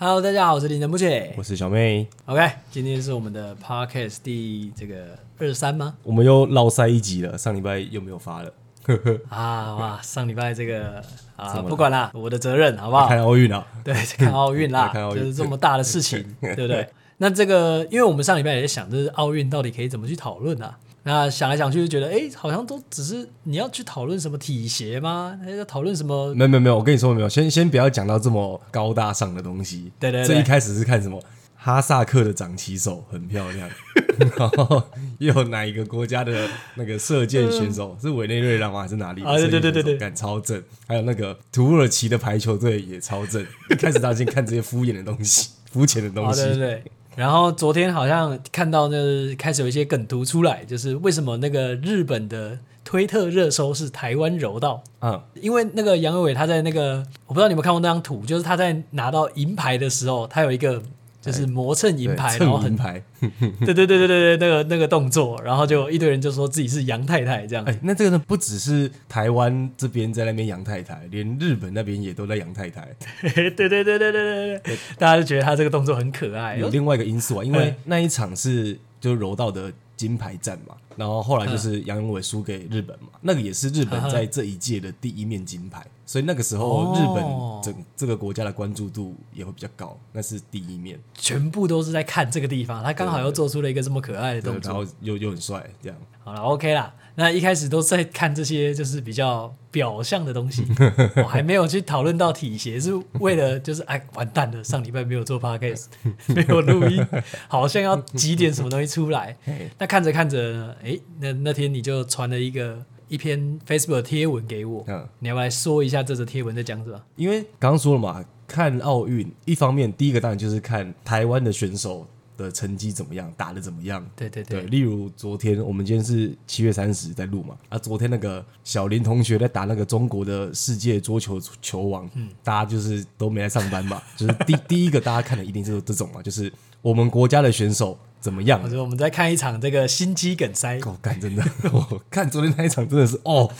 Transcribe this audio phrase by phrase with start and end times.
[0.00, 2.06] Hello，大家好，我是林晨不姐，我是小妹。
[2.26, 5.92] OK，今天是我们的 Podcast 第这个二十三吗？
[6.04, 8.52] 我们又落塞一集了，上礼拜又没有发了。
[9.28, 11.02] 啊哇，上礼拜这个
[11.34, 13.08] 啊，不管啦，我的责任好不好？
[13.08, 16.88] 看奥运啊， 对，看奥运啦， 看奥运就是这么大的事情，对不对？
[17.16, 20.78] 那这个，因为我们上礼拜也在想，就是奥运到底可以怎么去讨论啊？
[21.08, 25.40] 那想来想去就觉得，哎，好像都只是你要去讨论什么体协吗？
[25.46, 26.34] 要讨论什么？
[26.34, 29.90] 没有没有没有，我跟你说没有，先先不要讲到这么高大上的东西。
[29.98, 31.18] 对对对，这一开始是看什么？
[31.56, 33.68] 哈萨克的掌旗手很漂亮，
[34.16, 34.82] 然后
[35.18, 38.82] 又有哪一个国家的那个射箭选手是委内瑞拉吗？
[38.82, 39.24] 还是哪里？
[39.24, 40.62] 啊对对对对对，感超正。
[40.86, 43.44] 还有那个土耳其的排球队也超正。
[43.70, 46.42] 一开始大家先看这些敷衍的东西， 肤浅的东西。
[46.42, 46.82] 对对对。
[47.18, 54.84] 然后昨天好像看到那开始有一些梗图出来，就是为什么那个日本的推特热搜是台湾柔道？
[55.00, 60.80] 嗯，因为那个杨伟伟他在那个，我不知道你有没有看过那张图，就是他在拿到银牌的时候，他有一个。
[61.30, 63.02] 就是磨蹭银牌，然后很牌，
[63.64, 67.64] 对对对对对对，那个那个动作，然后就一堆人就说自己是杨太太这样。
[67.64, 72.88] 哎，那这个呢，不只是台湾这边在那边杨太太，连日本那边也都在杨太太。
[73.20, 76.56] 对对对对对对对，大家就觉得他这个动作很可爱。
[76.56, 85.84] 有另外一个因素啊，因为那一场是就柔道的金牌战嘛，然后后来就是杨永伟输给日本嘛，那个也是日本在这一届的第一面金牌。
[86.08, 87.22] 所以那个时候，日本
[87.62, 92.82] 整这个国家的关注度也会比较高，那是第一面，全部都是在看这个地方。
[92.82, 95.98] 他刚好又做出了一个这么可爱的动作，然后又又很帅，这样。
[96.24, 96.94] 好了，OK 啦。
[97.16, 100.66] 那一开始都在看这些就是比较表象的东西，
[101.22, 105.88] 我还没有去讨论到体协，是为了就是哎完蛋了，上礼拜没有做 Podcast，
[106.34, 107.06] 没有录音，
[107.48, 109.36] 好像要挤点什么东西出来。
[109.78, 112.82] 那看着看着，哎，那那天你就传了一个。
[113.08, 117.02] 一篇 Facebook 贴文给我，嗯，你要不要来说一下这则贴文在讲什么？
[117.16, 124.04] 因为刚刚说了嘛，看奥运，一方面第一个当然就是看台湾的选手的成绩怎么样，打的怎么样。
[124.14, 136.52] 对对对，对，例如昨天我们今天是七月三十在录嘛，啊，昨天那个小林同学在打那个中国的世界桌球球王，嗯，大家就是都没来上班嘛，就是第 第一个大家看的一定是这种嘛，就是
[136.82, 137.98] 我们国家的选手。
[138.20, 138.60] 怎么样？
[138.62, 140.78] 我说我们再看一场这个心肌梗塞。
[140.84, 141.42] 我干，真的，
[141.72, 143.50] 我看昨天那一场真的是哦，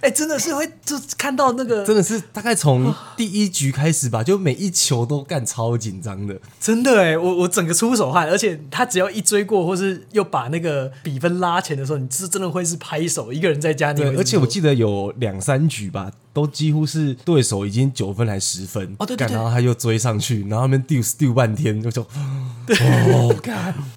[0.00, 14.00] 哎，真的是会就看到那个，真的是大概从第一局开始吧，就每一球都干超紧张的，真的哎，我我整个出手汗，而且他只要一追过，或是又把那个比分拉前的时候，你是真的会是拍手，一个人在家里。
[14.00, 16.12] 对，而且我记得有两三局吧。
[16.36, 22.06] 都几乎是对手已经九分还十分哦，对对对，然后他又追上去，然后他们丢丢半天，就说，
[22.68, 22.76] 对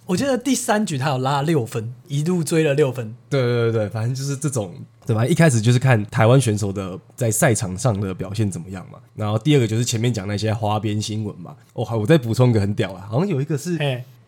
[0.06, 4.74] 我记得第三局他有拉六分，一路追了六分，对对对，反正就是这种，
[5.06, 5.26] 对吧？
[5.26, 13.78] 一开始就是看台湾选手的在赛场上的表现怎么样嘛，然后第二个就是前面讲那些花边新闻嘛，哦，好，我再补充一个很屌啊，好像有一个是。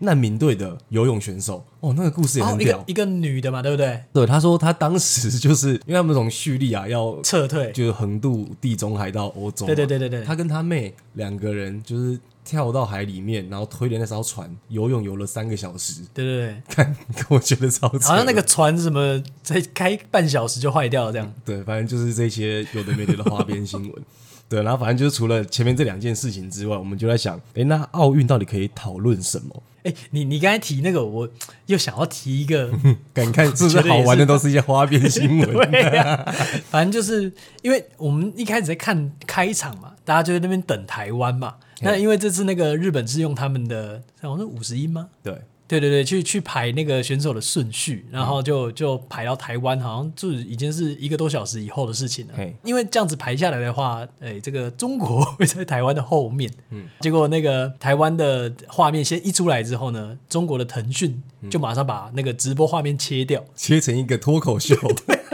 [0.01, 4.03] 难民队的游泳选手哦，那个故事也很屌，哦，一个一个女的嘛，对不对？
[4.11, 9.65] 对，他说他当时就是因为他们从叙利亚要撤退，就是横渡地中海到欧洲。
[9.65, 16.01] 对对对对对，他跟他妹两个人就是跳到海里面，然后推着那艘船游泳游了三个小时。
[16.13, 16.95] 对对对，看
[17.29, 21.33] 我觉得超扯，好像那个船什么才开半小时就坏掉了这样。
[21.45, 24.03] 对，反正就是这些有的没的的花边新闻。
[24.51, 29.63] 对，然后反正就是除了前面这两件事情之外，我们就在想，哎，那奥运到底可以讨论什么？
[29.83, 31.29] 哎，你你刚才提那个，我
[31.67, 32.69] 又想要提一个，
[33.13, 35.47] 敢看是不是好玩的都是一些花边新闻。
[35.71, 36.21] 对啊，
[36.69, 41.55] 反正就是因为我们一开始在看开场嘛，大家就在那边等台湾嘛。
[41.79, 45.07] 那因为这次那个日本是用他们的，好像是五十音吗？
[45.23, 45.33] 对。
[45.71, 52.33] 对对对，去去排那个选手的顺序，然后就就排到台湾，好像就已经是一个多小时以后的事情了。
[52.61, 56.51] 因为这样子排下来的话，哎，这个中国会在台湾的后面。
[56.71, 64.75] 嗯，结果那个台湾的画面先一出来之后呢，中国的腾讯就马上把那个直播画面切掉，切成一个脱口秀。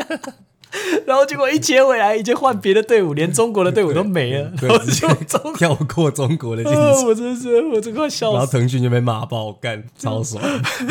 [1.06, 6.82] 然后结果一切回来，已经换别的队伍，连中国的队伍都没了， 然后就跳过中国的进程。
[6.82, 8.38] 哦，我真是，我这快笑死。
[8.38, 10.44] 然后腾讯就被骂爆，干超爽。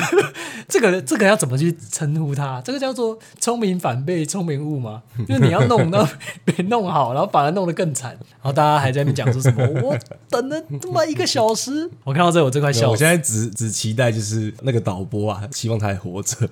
[0.68, 2.60] 这个这个要怎么去称呼他？
[2.64, 5.02] 这个叫做聪明反被聪明误吗？
[5.28, 6.08] 就是你要弄到
[6.44, 8.10] 没弄好，然后反而弄得更惨。
[8.10, 9.64] 然后大家还在那边讲说什么？
[9.82, 9.96] 我
[10.28, 12.90] 等了他妈一个小时， 我看到这我这块笑。
[12.90, 16.48] 我现在只只期待就是那个导播啊，希望他还活着。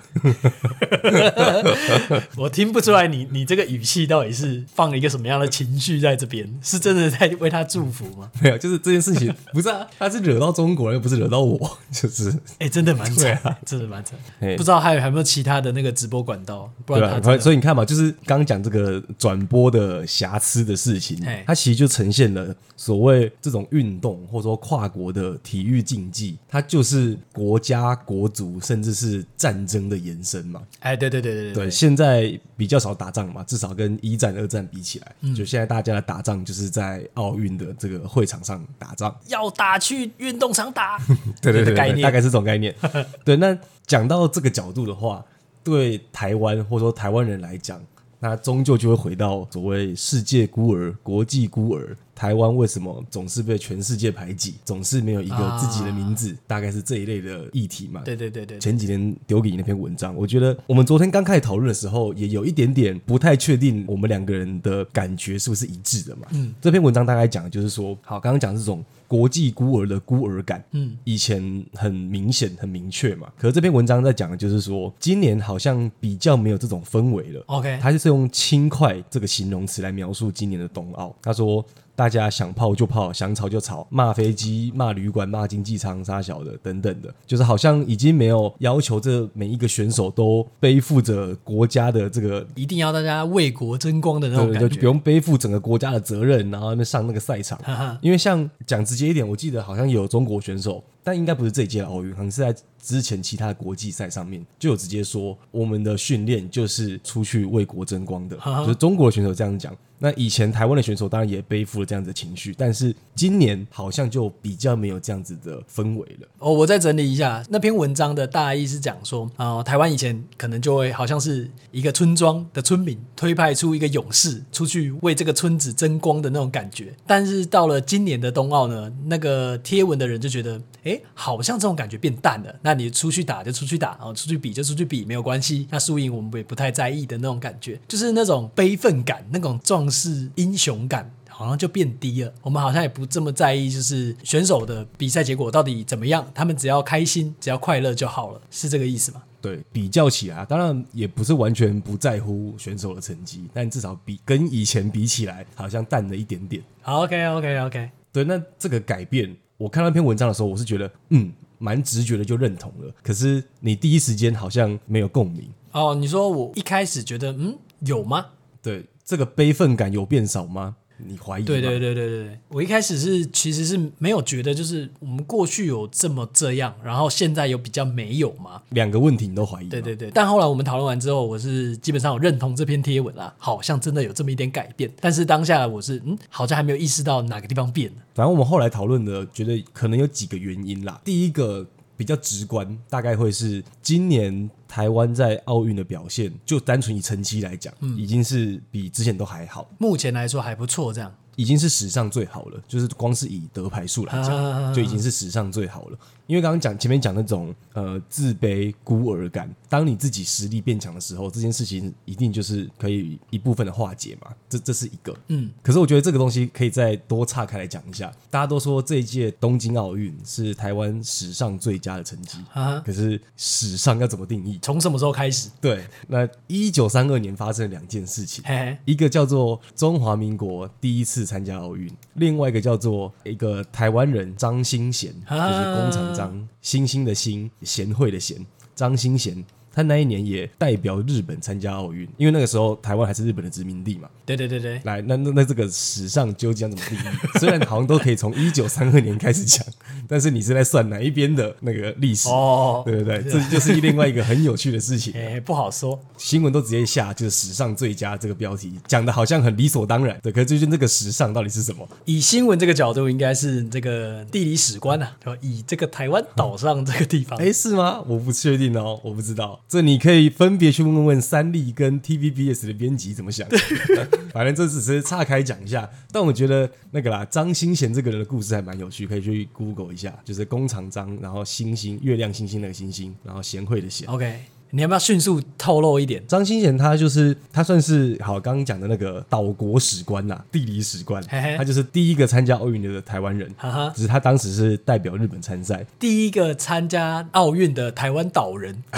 [2.36, 3.24] 我听不出来你。
[3.24, 6.48] 你你这个语气到底是放了一个什么样的情绪在这边？
[6.62, 8.30] 是真的在为他祝福吗？
[8.40, 11.58] 没有，就是这件事情不是啊，他是惹到中国人，又不是惹到我，
[11.92, 14.18] 就是哎、欸，真的蛮惨，啊、真的蛮惨。
[14.56, 16.72] 不知道还有还有没有其他的那个直播管道？
[16.86, 30.62] 不然他、啊、所以你看嘛，就是刚刚讲这个转播的瑕疵的事情，它其实就呈现了所谓这种运动或者说跨国的体育竞技，它就是国家国足甚至是战争的延伸嘛。
[30.80, 40.98] 哎，对对对对对，对，现在比较少打仗嘛，至少跟一战、二战比起来，嗯、就现在大家的打仗就是在奥运的这个会场上打仗，要打去运动场打，
[41.40, 42.74] 对 对对，概念大概是这种概念。
[43.24, 43.56] 对，那
[43.86, 45.24] 讲到这个角度的话，
[45.62, 47.80] 对台湾或者说台湾人来讲。
[48.20, 51.94] 那终究就会回到所谓世界孤儿、国际孤儿。
[52.14, 54.54] 台湾为什么总是被全世界排挤？
[54.64, 56.30] 总是没有一个自己的名字？
[56.30, 58.02] 啊、大概是这一类的议题嘛？
[58.04, 58.58] 对对对对。
[58.58, 66.26] 前几天丢给你那篇文章，我觉得我们昨天刚开始讨论的时候，也有一点点不太确定，我们两个人的感觉是不是一致的嘛？
[66.32, 66.54] 嗯。
[66.60, 68.84] 这篇文章大概讲的就是说，好，刚刚讲这种。
[69.06, 73.30] 国际孤儿的孤儿感，嗯，以前很明显、很明确嘛。
[73.38, 77.40] 可是这篇文章在讲的就是说，今年好像比较没有这种氛围了。
[77.46, 81.14] OK，他就是用轻快这个形容词来描述今年的冬奥。
[81.22, 81.64] 他说。
[81.96, 97.58] 大家想泡就泡，想吵就吵，骂飞机、骂旅馆、骂经济舱、杀小的等等的，就是好像已经没有要求这每一个选手都背负着国家的这个一定要大家为国争光的那种感觉，对对对，就不用背负整个国家的责任，然后那上那个赛场。
[97.60, 100.82] 哈哈，因为像讲直接一点，我记得好像有中国选手。
[101.04, 102.52] 但应该不是这一届的奥运，可能是在
[102.82, 109.76] 之前其他的国际赛上面就有直接说，我们的训练就是出去为国争光的，就是中国的选手这样讲。
[109.96, 116.28] 那以前台湾的选手当然也背负了这样子的情绪，但是今年好像就比较没有这样子的氛围了。
[116.40, 130.93] 哦，我再整理一下那篇文章的大意是讲说，啊、呃，台湾以前可能就会好像是一个村庄的村民推派出一个勇士出去为这个村子争光的那种感觉，但是到了今年的冬奥呢，那个贴文的人就觉得，哎。
[131.14, 132.54] 好像这种感觉变淡了。
[132.62, 135.66] 那你出去打就出去打，然后出去比就出去比，没有关系。
[135.70, 142.32] 那输赢我们也不太在意的那种感觉，就是那种悲愤感，那种壮士英雄感，好像就变低了。
[142.42, 149.22] 我们好像也不这么在意，就是选手的比赛结果到底怎么样，他们只要开心，只要快乐就好了，是这个意思吗？
[149.40, 156.62] 对，比较起来，当然也不是完全不在乎选手的成绩，但至少比跟以前比起来，好像淡了一点点。
[156.80, 157.90] 好，OK，OK，OK。
[158.10, 159.36] 对，那这个改变。
[159.56, 162.92] 我看那篇文章的时候，我是觉得，嗯，蛮直觉的就认同了。
[163.02, 165.48] 可是你第一时间好像没有共鸣。
[165.72, 168.26] 哦，你说我一开始觉得，嗯，有吗？
[168.62, 170.76] 对，这个悲愤感有变少吗？
[170.96, 171.42] 你怀疑？
[171.42, 178.62] 对对对对对，我一开始是其实是没有觉得，就是我们过去有这么这样，然后现在有比较没有嘛？
[178.70, 179.68] 两个问题你都怀疑？
[179.68, 180.10] 对对对。
[180.12, 184.90] 但后来我们讨论完之后，我是基本上有认同这篇贴文啦，好像真的有这么一点改变。
[185.00, 187.96] 但是当下我是嗯，好像还没有意识到哪个地方变了。
[188.14, 191.00] 反正我们后来讨论的，觉得可能有几个原因啦。
[191.04, 191.66] 第一个。
[191.96, 199.68] 比较直观，大概会是今年台湾在奥运的表现，就单纯以成绩来讲，嗯，已经是比之前都还好。
[199.78, 202.60] 目前来说还不错，这样已经是史上最好了。
[202.66, 205.98] 就是光是以得牌数来讲，就已经是史上最好了。
[206.26, 214.30] 因为刚刚讲前面讲那种呃自卑孤儿感，当你自己实力变强的时候，这件事情一定就是可以一部分的化解嘛。
[214.48, 215.50] 这这是一个，嗯。
[215.62, 218.10] 可是我觉得这个东西可以再多岔开来讲一下。
[218.30, 224.58] 大家都说这一届东京奥运是台湾史上最佳的成绩啊，可是史上要怎么定义？
[224.62, 225.50] 从什么时候开始？
[225.60, 236.13] 对，那一九三二年发生了两件事情，嘿嘿一个叫做中华民国第一次参加奥运，另外一个叫做一个台湾人张新贤，就是工厂。
[236.14, 239.44] 张星星的星，贤惠的贤，张星贤。
[239.74, 244.08] 他那一年也代表日本参加奥运，因为那个时候台湾还是日本的殖民地嘛。
[244.24, 244.80] 对对对对。
[244.84, 247.16] 来，那那那这个史上究竟要怎么定义？
[247.38, 249.66] 虽然好像都可以从一九三二年开始讲，
[250.08, 252.28] 但是你是在算哪一边的那个历史？
[252.28, 255.12] 哦，对对对，这就是另外一个很有趣的事情。
[255.18, 256.00] 哎，不好说。
[256.16, 260.18] 新闻都直接下就是史上最佳这个标题，讲的好像很理所当然。
[260.22, 261.86] 对，可是最近这个史上到底是什么？
[262.04, 267.38] 以新闻这个角度，应该是这个地理史观啊，以这个台湾岛上这个地方。
[267.38, 268.00] 哎，是吗？
[268.06, 269.60] 我不确定哦，我不知道。
[269.66, 273.48] 这你可以分别去问问三立跟 TVBS 的编辑怎么想。
[274.32, 284.08] 反正这只是岔开讲一下，但我觉得那个啦，张新贤这个人的故事还蛮有趣，可以去 Google 一下，就是工厂张，然后星星，月亮星星那个星星，然后贤惠的贤。
[284.08, 284.53] OK。
[284.74, 286.20] 你要不要迅速透露一点？
[286.26, 298.82] 张新贤他就是他算是好刚刚讲的那个岛国史官呐，地理史官，嘿嘿他就是第一个参加奥运的台湾人，哈哈只是他当时是代表日本参赛，第一个参加奥运的台湾岛人。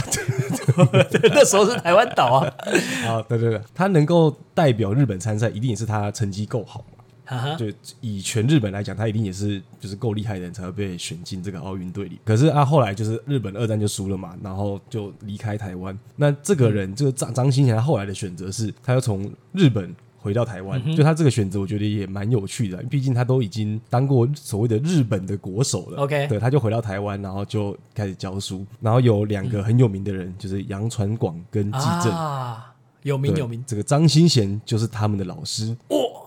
[1.35, 2.51] 那时候是台湾岛啊。
[3.07, 6.96] 啊，对对对，他能够代表日本参赛，一定也是他成绩够好嘛。
[7.27, 7.67] 哈哈，就
[8.01, 12.19] 以全日本来讲，他一定也是就是够厉害的人才会被选进这个奥运队里。
[12.25, 15.99] 可是啊，后来就是日本二战就输了嘛，然后就离开台湾。
[16.15, 20.81] 那这个人，这个张张新贤，他后来的选择是，他要从日本回到台湾。
[20.95, 25.99] 就他这个选择，我觉得也蛮有趣的，毕竟他都已经当过所谓的日本的国手了。
[26.03, 28.65] OK，对，他就回到台湾，然后就开始教书。
[28.81, 33.63] 然后有两个很有名的人，就是杨传广跟季正啊，有名有名。
[33.67, 35.77] 这个张新贤就是他们的老师。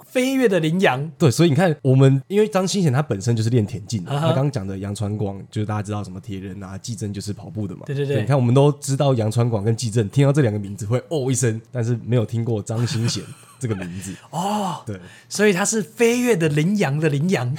[0.09, 7.83] 飞跃的羚羊，对，所以你看，我们因为张新贤他本身就是练田径的，他刚刚讲的杨传广就是大家知道什么铁人啊，季正就是跑步的嘛。
[7.85, 13.23] 对对对，对，你看我们都知道杨传广跟季正，听到这两个名字会哦一声，但是没有听过张新贤
[13.59, 14.81] 这个名字 哦。
[14.85, 17.55] 对，所以他是飞跃的羚羊的羚羊，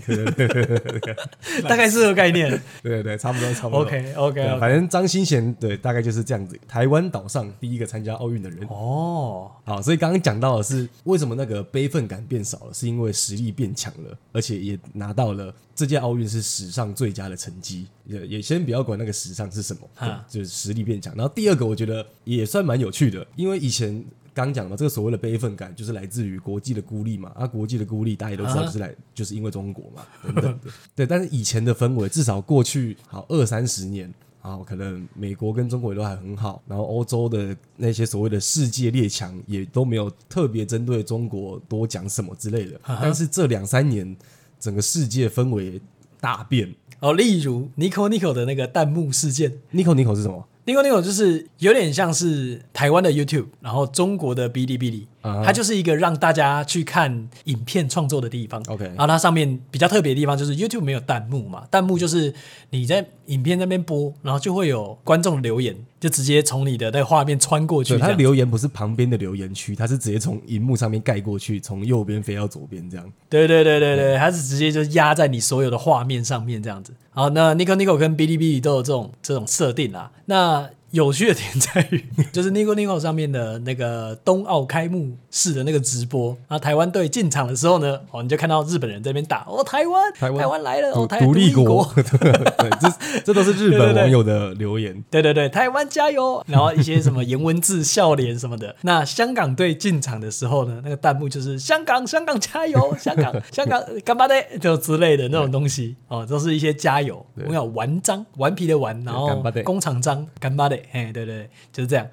[1.68, 2.50] 大概是这个概念。
[2.82, 3.80] 对对对，差不多差不多。
[3.80, 6.58] OK OK，反正张新贤对，大概就是这样子。
[6.66, 17.86] 台湾岛上第一个参加奥运的人哦，好，所以刚刚讲到的是为什么那个悲愤感变少了，是因为实力变强了，而且也拿到了这届奥运是史上最佳的成绩。
[18.06, 19.88] 也也先不要管那个史上是什么，
[20.28, 21.14] 就是实力变强。
[21.16, 27.32] 然后第二个，我觉得也算蛮有趣的，因为以前刚讲嘛，这个所谓的悲愤感就是来自于国际的孤立嘛。
[27.34, 30.58] 啊，国际的孤立大家都知道，就是来就是因为中国嘛，等等的。
[30.94, 34.12] 对，但是以前的氛围，至少过去好二三十年。
[34.44, 42.78] 啊，可能美国跟中国也都还很好，然后欧洲的那些所谓的世界列强也都没有特别针对中国多讲什么之类的。
[42.84, 44.14] 但是这两三年，
[44.60, 45.80] 整个世界氛围
[46.20, 46.70] 大变。
[47.00, 55.06] 哦，例如 Nico Nico 的那个弹幕事件，Nico Nico 是什么另外那种就是有点像是台湾的 YouTube，然后中国的哔哩哔哩。
[55.44, 58.62] 它就是一个让大家去看影片创作的地方。
[58.68, 62.32] OK，然后它上面比较特别的地方就是 YouTube 没有弹幕嘛，弹幕就是
[62.70, 67.96] 你在影片那边播，然后就会有观众留言，就直接从你的那个画面穿过去。
[67.96, 73.12] 它留言不是旁边的留言区，它是直接从荧幕上面盖过去，从右边飞到左边这样。
[73.30, 76.92] 对对对对对，它是直接就压在你所有的画面上面这样子。
[77.10, 80.10] 好，那 Nico Nico 跟 Bilibili 都有这种这种设定啦。
[80.26, 92.88] 那有趣的点在于， 就是 Nico Nico 上面的那个冬奥开幕式的那个直播，啊台湾队进场的时候呢，哦，你就看到日本人在那边打，哦，台湾，台湾来了，哦，台湾独立国， 对，这
[93.24, 98.74] 这都是日本网友的留言，对对对，台湾加油，然后一些什么颜文字、笑脸什么的。
[98.82, 110.78] 那香港队进场的时候呢，那个弹幕就是香港，香港加油， 香港，香港干嘛的，就之类的那种东西，哦，都是一些加油，我有顽章，顽皮的顽，然后工厂章，干嘛的。
[110.92, 112.06] 哎，对对对，就是这样。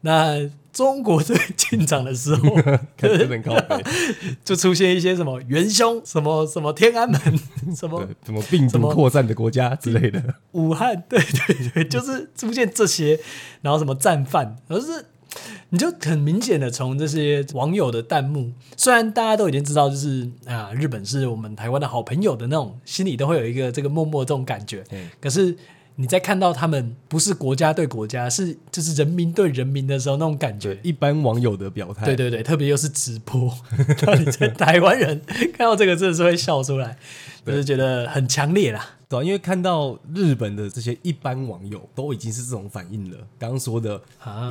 [0.00, 0.38] 那
[0.78, 2.56] 中国队进场的时候，
[4.44, 7.20] 就出现一些什么元凶、什么什么天安门、
[7.74, 10.22] 什么什么病毒扩散的国家之类的。
[10.52, 13.18] 武汉，对对对，就是出现这些，
[13.60, 15.06] 然后什么战犯，而是
[15.70, 24.84] 你就很明显的从这些网友的弹幕，虽然大家都已经知道，就是啊，日本是我们台湾的好朋友的那种，心里都会有一个这个默默这种感觉，
[25.20, 25.56] 可是。
[26.00, 33.52] 你在看到他们不是国家对国家，是就是人民对人民的时候，那种感觉，一般网友的表态，对对对，特别又是直播，
[34.38, 36.96] 在台湾人看到这个真的是会笑出来，
[37.44, 38.90] 就是觉得很强烈啦。
[39.08, 43.16] 对，因为看到日本的这些一般网友都已经是这种反应了。
[43.36, 44.00] 刚刚说的，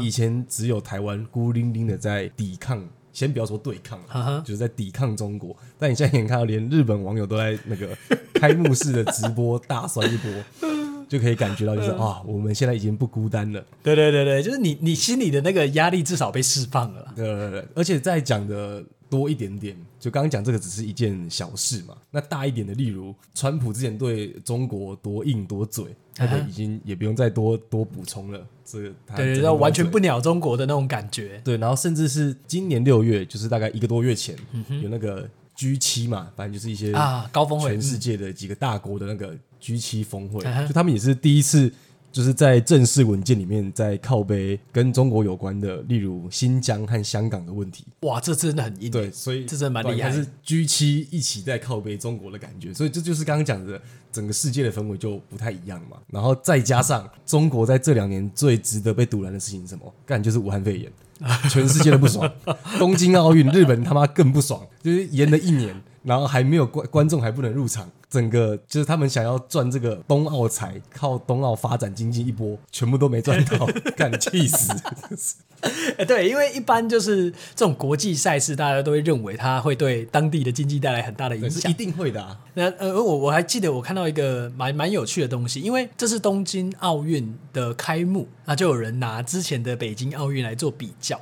[0.01, 5.55] 以前只有台湾孤零零的在抵抗，先不要说对抗了，就是在抵抗中国。
[5.79, 7.87] 但你现在也看到，连日本网友都在那个
[8.33, 10.29] 开幕式的直播大酸一波。
[11.07, 13.63] 就可以感觉到，就是啊、哦，我们现在已经不孤单了。
[13.81, 17.13] 对对对对，就是你你心里的那个压力至少被释放了。
[17.15, 21.95] 对对对，而且再讲的多一点点，就刚刚讲这个只是一件小事嘛。
[22.11, 28.45] 那大一点的，例如川普之前对中国多硬多嘴，他已经也不用再多多补充了。
[28.65, 31.41] 这个他对，然后完全不鸟中国的那种感觉。
[31.43, 39.33] 对，然后甚至是今年六月，就是大概一个多月前，嗯、有那个 G 七嘛，反正就是一些啊高峰会，全世界的几个大国的那个。
[39.59, 41.71] G 七峰会，就他们也是第一次，
[42.11, 47.85] 就是在正式文件里面在靠背跟中国有关的，例如新疆和香港的问题。
[48.01, 48.89] 哇，这真的很硬。
[48.89, 50.11] 对，所以这真的蛮厉害。
[50.11, 53.79] 是 G 七一起在靠背中国的感觉，所以这就是刚刚讲的
[54.11, 55.97] 整个世界的氛围就不太一样嘛。
[56.09, 59.93] 然后再加上中国在这两年最值得被堵拦的事情是什么？
[60.05, 60.91] 干就是武汉肺炎，
[61.51, 62.31] 全世界都不爽。
[62.79, 67.89] 东京奥运，日本他妈更不爽，就是延了一年，然后还没有观观众还不能入场。
[68.09, 73.65] 整个就是他们想要赚这个冬奥财，靠冬奥发展经济一波，全部都没赚到，
[73.97, 74.73] 干气死！
[75.97, 82.37] 哎，对，因为一般就是这种国际赛事，大家都会认为它会对当地的经济带来很大的影响，一定会的啊。
[82.53, 91.19] 那呃，我我还记得我看到一个蛮蛮有趣的东西，因为这是东京奥运的开幕，那就有人拿之前的北京奥运来做比较。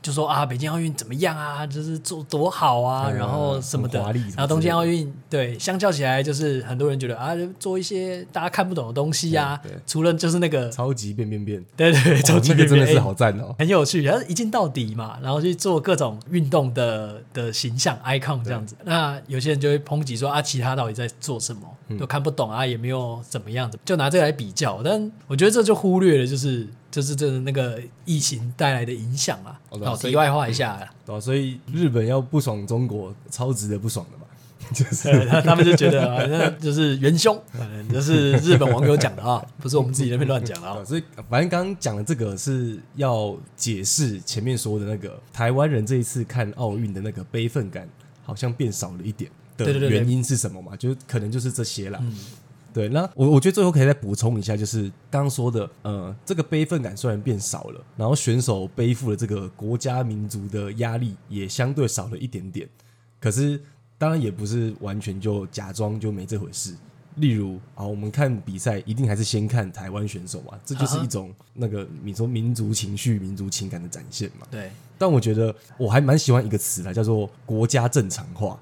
[0.00, 1.66] 就说啊，北京奥运怎么样啊？
[1.66, 3.98] 就是做多好啊，然后什么的。
[4.36, 9.60] 然后东京奥运对，相较起来，就是很多人觉得啊，做一些大家看不懂的东西啊。
[9.86, 14.02] 除了就是那个超级变变变，对 对，超级变变变，真的是好赞哦， 很有趣。
[14.02, 18.76] 然后一镜到底嘛，然后去做各种运动的的形象 icon 这样子。
[18.84, 21.62] 那有些人就会抨击说啊，其他到底在做什么？
[21.98, 24.80] 都看不懂啊，也没有怎么样子，就拿这个来比较。
[24.84, 26.66] 但我觉得这就忽略了，就是。
[26.98, 34.24] 就是这那个疫情带来的影响啊，好，题外话一下，对，所以日本要不爽中国，超值得不爽的嘛，
[34.74, 40.84] 就是 他他们就觉得啊，那就是元凶，反 正就是日本网友讲的啊，不是我们自己那边乱讲的啊。
[40.84, 47.88] 所以反正刚刚讲的这个是要解释前面说的那个台湾人这一次看奥运的那个悲愤感
[48.24, 50.74] 好像变少了一点的原因是什么嘛？
[50.74, 52.02] 就可能就是这些啦。
[52.72, 62.68] 对，那我我觉得最后可以再补充一下，就是刚刚说的，呃，这个悲愤感虽然变少了，然后选手背负的这个国家民族的压力也相对少了一点点，
[63.18, 63.60] 可是
[63.96, 66.74] 当然也不是完全就假装就没这回事。
[67.16, 74.46] 例如啊，我们看比赛一定还是先看台湾选手嘛，这就是一种那个你说民族情绪、民族情感的展现嘛。
[74.50, 78.60] 对，但我觉得我还蛮喜欢一个词来叫做国家正常化，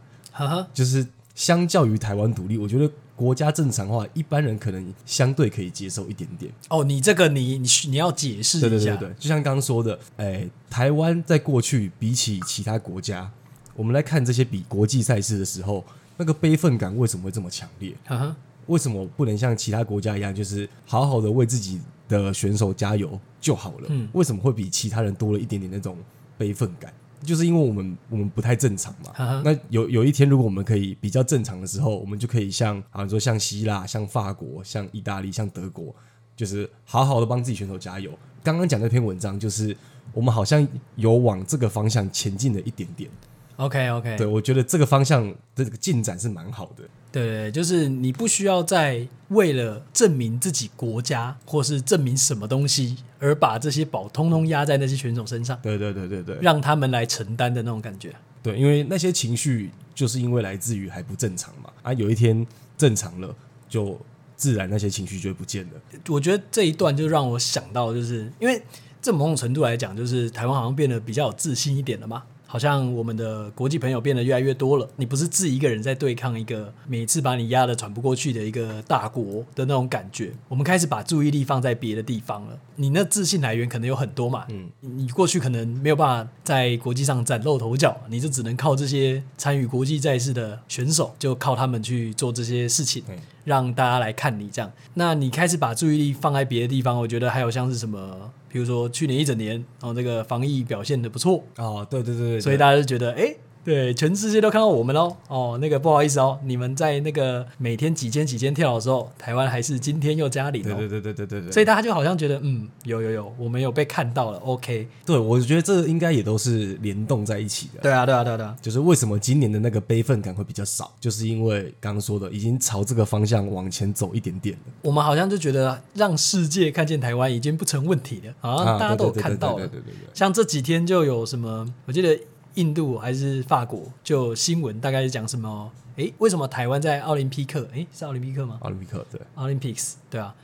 [0.72, 2.90] 就是相较于台湾独立，我觉得。
[3.16, 6.52] 国家正常化，一般人可能相对可以接受一点点。
[6.68, 8.68] 哦，你这个你你你要解释一下。
[8.68, 13.28] 对对对对，就像刚刚说的，哎，台湾在过去比起其他国家，
[13.74, 15.82] 我们来看这些比国际赛事的时候，
[16.18, 17.94] 那个悲愤感为什么会这么强烈？
[18.04, 23.86] 哈哈，为什么不能像其他国家一样，就是好好的为自己的选手加油就好了？
[23.88, 25.96] 嗯，为什么会比其他人多了一点点那种
[26.36, 26.92] 悲愤感？
[27.22, 35.94] 就是因为我们我们不太正常嘛，那有有一天如果我们可以比较正常的时候，我们就可以像啊，说像希腊、像法国、像意大利、像德国，
[36.36, 38.10] 就是好好的帮自己选手加油。
[38.42, 39.76] 刚刚讲那篇文章，就是
[40.12, 43.10] 我们好像有往这个方向前进了一点点。
[43.56, 46.84] OK OK，对，我觉得这个方向的这个进展是蛮好的。
[47.10, 55.58] 对，就是你不需要再为了证明自己国家或是证明什么东西，而把这些宝通通压在那些选手身上。
[55.62, 58.14] 对对对对对，让他们来承担的那种感觉。
[58.42, 61.70] 对，因为那些情绪就是因为来自于还不正常嘛。
[61.82, 62.46] 啊，有一天
[62.76, 63.34] 正常了，
[63.66, 63.98] 就
[64.36, 66.00] 自然那些情绪就会不见了。
[66.08, 68.62] 我觉得这一段就让我想到，就是因为
[69.00, 72.24] 这某种程度来讲，就是台湾好像变得比较有自信一点了嘛。
[72.46, 80.32] 好像我们的国际朋友变得越来越多了，你不是自己一个人在对抗一个每次把你压得喘不过去的一个大国的那种感觉。
[80.48, 82.58] 我们开始把注意力放在别的地方了。
[82.76, 93.02] 你那自信来源可能有很多嘛，嗯，你过去可能没有办法在国际上崭露头角，你就只能靠这些参与国际赛事的选手，就靠他们去做这些事情，
[93.46, 94.70] 让大家来看你这样。
[94.92, 98.30] 那你开始把注意力放在别的地方，我觉得还有像是什么？
[98.50, 103.16] 比如说去年一整年，然后这个防疫表现的不错哦，对对对对，所以大家就觉得哎。
[103.22, 105.16] 诶对，全世界都看到我们喽！
[105.26, 110.62] 哦，那个不好意思哦，你们在那个每天几千几千跳的时候，台湾还是今天又加零。
[110.62, 111.50] 对对对对对对对。
[111.50, 114.38] 所以大家就好像觉得，嗯，有有有，我们有被看到了。
[114.38, 117.80] OK，对，我觉得这应该也都是联动在一起的。
[117.82, 118.56] 对啊，对啊，对啊，对啊。
[118.62, 124.72] 就是为什么今年的那个悲愤感会比较少，就是因为刚刚说的，已经朝这个方向往前走一点点了。
[124.82, 129.66] 我们好像就觉得让世界看见台湾已经不成问题了，好像大家都有看到了。
[129.66, 130.08] 对对对对。
[130.14, 132.16] 像这几天就有什么，我记得。
[132.56, 133.82] 印度还是法国？
[134.04, 135.70] 就新闻大概是讲什么？
[135.96, 137.66] 诶，为什么台湾在奥林匹克？
[137.72, 138.58] 诶，是奥林匹克吗？
[138.60, 140.34] 奥林匹克对，Olympics 对啊。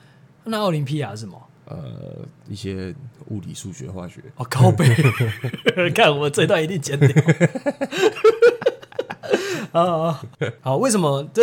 [0.45, 1.41] 那奥林匹亚是什么？
[1.67, 2.95] 呃，一些
[3.29, 4.21] 物理、数学、化学。
[4.37, 4.85] 哦，靠背！
[5.95, 7.09] 看我这段一定剪掉。
[9.73, 10.23] 啊，
[10.61, 11.43] 好，为什么这？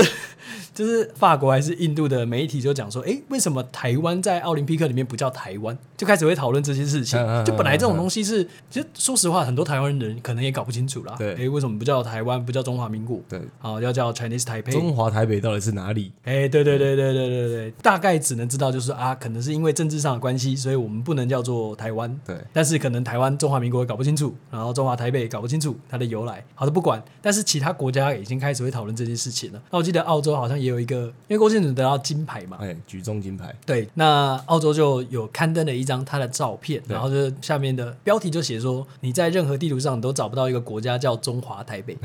[0.80, 5.78] 就是法国还是印度的媒体就讲说，哎，为什么台湾在奥林匹克里面不叫台湾？
[5.98, 7.20] 就开始会讨论这些事情。
[7.44, 11.16] 就本来这种东西是，其实说实话，很多台湾人可能也搞不清楚啦。
[11.18, 13.20] 对，哎，为什么不叫台湾，不叫中华民国？
[13.28, 14.72] 对，好，要叫 Chinese Taipei。
[14.72, 16.14] 中华台北到底是哪里？
[16.24, 22.18] 哎，对对对对对对对，大概只能知道就是啊，可能是因为政治上的关系，所以我们不能叫做台湾。
[22.26, 26.42] 对，但是可能台湾中华民国也搞不清楚，然后中华台北也搞不清楚它的由来。
[26.56, 29.62] 好的，不管，但是其他国家已经开始会讨论这件事情了。
[29.70, 31.12] 那我记得澳洲好像也有一个。
[31.28, 33.54] 因为郭敬明得到金牌嘛，哎，举重金牌。
[33.66, 41.98] 对，那澳洲就有刊登了一张他的照片，然后就下面的标题就写说：“你在任何地图上你都找不到一个国家叫中华台北，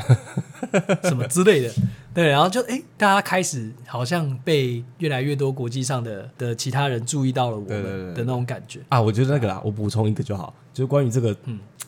[1.05, 1.73] 什么之类的。”
[2.15, 9.01] 对，然后就哎，大家开始好像被越来越多国际上的的其他人注意到了我们的那种感觉啊。
[9.01, 11.35] 我觉得那个啦，我补充一个就好，就是关于这个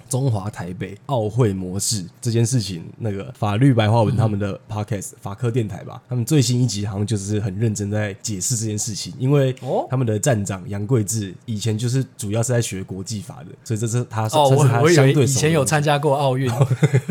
[0.08, 9.52] 中华台北奥会模式这件事情，那个法律白话文他们的 podcast 法科电台吧，他们最新一集好像就是很认真在解释这件事情，因为
[9.90, 16.48] 他们的站长杨贵志以前就是主要是在学国际法的，所以这是他哦，我我以为以前有参加过奥运，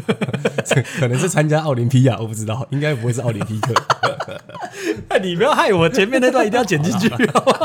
[0.97, 3.73] 可能是参加奥林匹亚，我不知道，应该不会是奥林匹克。
[5.21, 7.09] 你不要害我，前面那段一定要剪进去。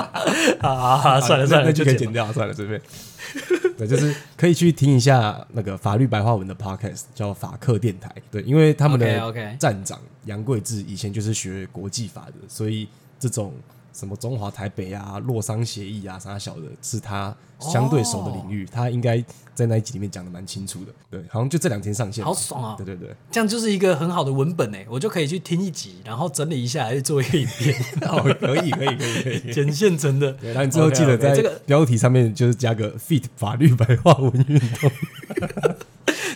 [0.60, 2.80] 啊，算了算了，那就可以剪掉，算了，这边。
[3.78, 8.14] 对，就是可以去听一下那个法律白话文的 podcast，叫法客电台。
[8.30, 13.54] 对，因为他们的站长杨贵志以前就是学国际法的，所以这种。
[13.92, 19.22] 什么中华台北啊、洛桑协议啊，啥小的，是他相对熟的领域，哦、他应该
[19.54, 20.92] 在那一集里面讲的蛮清楚的。
[21.10, 22.74] 对，好像就这两天上线，好爽啊！
[22.76, 27.74] 对对对，这样就是一个很好的文本哎，我就可以去听一集，然后整理一下来做一个影片。
[28.08, 30.34] 哦，可以可以可以可以， 剪现成的。
[30.40, 34.90] 然后你之后记得在这个标题上面就是加个 “fit 法律白话文运动”。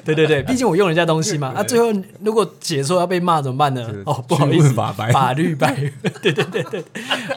[0.05, 1.49] 对对对，毕竟我用人家东西嘛。
[1.49, 1.87] 啊，最后
[2.21, 3.89] 如果解说要被骂怎么办呢？
[4.05, 5.75] 哦，不好意思，法白法律白。
[6.21, 6.85] 对对对对，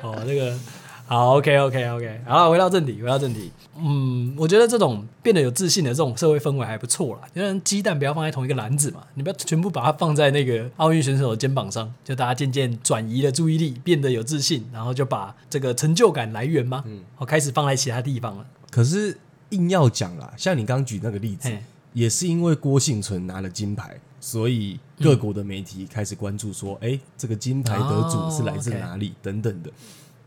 [0.01, 0.57] 哦，那个
[1.05, 3.51] 好，OK OK OK，好，回到正题，回到正题。
[3.79, 7.21] 嗯，我觉得这种变得有自信的这种社会氛围还不错啦。
[7.33, 18.45] 因为鸡蛋不要放在同一个篮子嘛，你不要全部把它放在那个奥运选手的肩膀上，就大家渐渐转移了注意力，变得有自信，然后就把这个成就感来源嘛，嗯，我开始放在其他地方了。
[18.71, 19.15] 可是
[19.51, 21.49] 硬要讲啦，像你刚举那个例子。
[21.97, 29.71] 也是因为郭幸存拿了金牌，所以各国的媒体开始关注说：“哎、嗯，这个金牌得主是来自哪里？”等等的。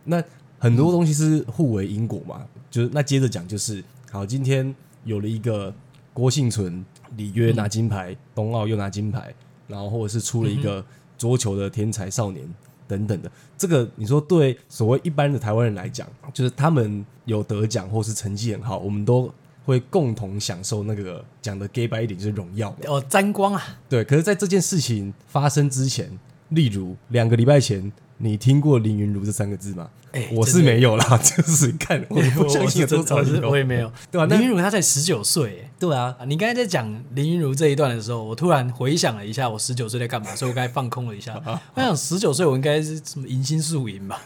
[0.03, 0.21] 那
[0.59, 2.45] 很多东西是互为因果嘛。
[2.73, 5.73] 就是那接着讲，就是好，今天有了一个
[6.13, 6.85] 郭幸存
[7.17, 9.33] 里约拿金牌，冬奥又拿金牌，
[9.69, 10.85] 然后或者是出了一个
[11.17, 12.45] 桌球的天才少年
[12.89, 13.31] 等等的。
[13.57, 16.05] 这个你说对所谓一般的台湾人来讲，
[16.35, 19.33] 就是他们有得奖或是成绩很好，我们都。
[19.71, 23.63] 会共同享受那个讲的 gay 白一点就是荣耀哦，沾光啊！
[23.89, 26.11] 对，可是，在这件事情发生之前，
[26.49, 27.91] 例如两个礼拜前，
[28.23, 29.89] 你听过林云如这三个字吗？
[30.13, 33.91] 哎、欸，我是没有啦， 就是看 我不相信多少人，我也没有。
[34.11, 34.27] 对吧？
[34.27, 36.15] 林云如他才十九岁，哎，对啊。
[36.27, 40.35] 你刚才在讲林云如这一段的时候，我突然回想了一下，我十九岁在干嘛？
[40.37, 41.41] 所以我刚才放空了一下。
[41.75, 44.21] 我想十九岁我应该是什么迎新宿营吧，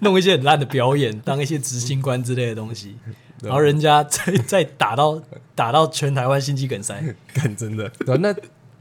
[0.00, 2.96] 弄一些很烂的表演，当一些执行官之类的东西。
[3.42, 5.20] 然后人家再再打到
[5.56, 7.02] 打到全台湾心肌梗塞，
[7.34, 7.88] 干真的。
[8.06, 8.32] 对，那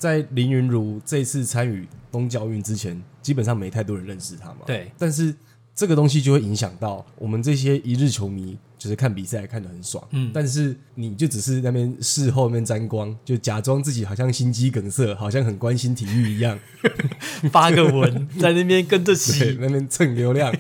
[0.02, 4.62] 在林云如这次参与东京奥运之前，基本上没太多人认识他嘛。
[4.66, 5.32] 对，但是
[5.76, 10.04] 这个东西就会影响到我们这些一日球迷，就是看比赛看得很爽。
[10.10, 16.58] 嗯，但是你就只是那边事后那边沾光，就假装自己好像心肌梗塞，好像很关心体育一样，
[17.54, 20.52] 发个文在那边跟着洗， 那边蹭流量。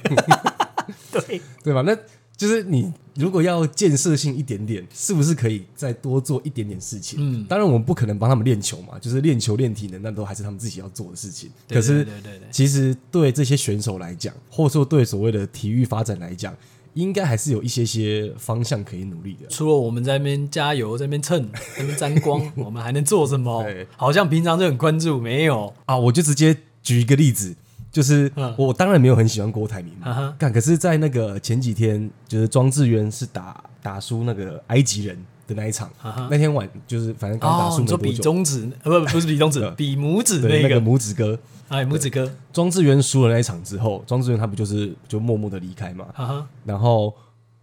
[1.12, 1.82] 对对吧？
[1.82, 1.98] 那。
[2.42, 7.20] 就是你如果要建设性一点点，是不是可以再多做一点点事情？
[7.22, 11.52] 嗯，当然我们不可能帮他们练球嘛，就是练球练体能，那都还是他们自己要做的事情。
[11.70, 12.08] 可是，
[12.50, 16.52] 其实对这些选手来讲，或者说对所谓的体育发展来讲，
[16.96, 19.48] 应该还是有一些些方向可以努力的。
[19.48, 23.64] 除了我们在那边加油，在那边蹭， 在那边沾光， 我们还能做什么？
[23.96, 25.96] 好像平常就很关注，没有啊？
[25.96, 27.56] 我就直接举一个例子。
[27.92, 35.92] 就是我当然没有很喜欢郭台铭嘛，干可是，在那个前几天，就是庄智渊是打打输那个埃及人的那一场，
[36.30, 40.80] 那天晚就是反正刚打输没多久，比中指呃不不是比中指， 比拇指那个。
[40.80, 46.08] 拇指哥，哎拇指哥，庄智渊输了那一场之后，庄智渊他不就是就默默的离开嘛，
[46.64, 47.14] 然后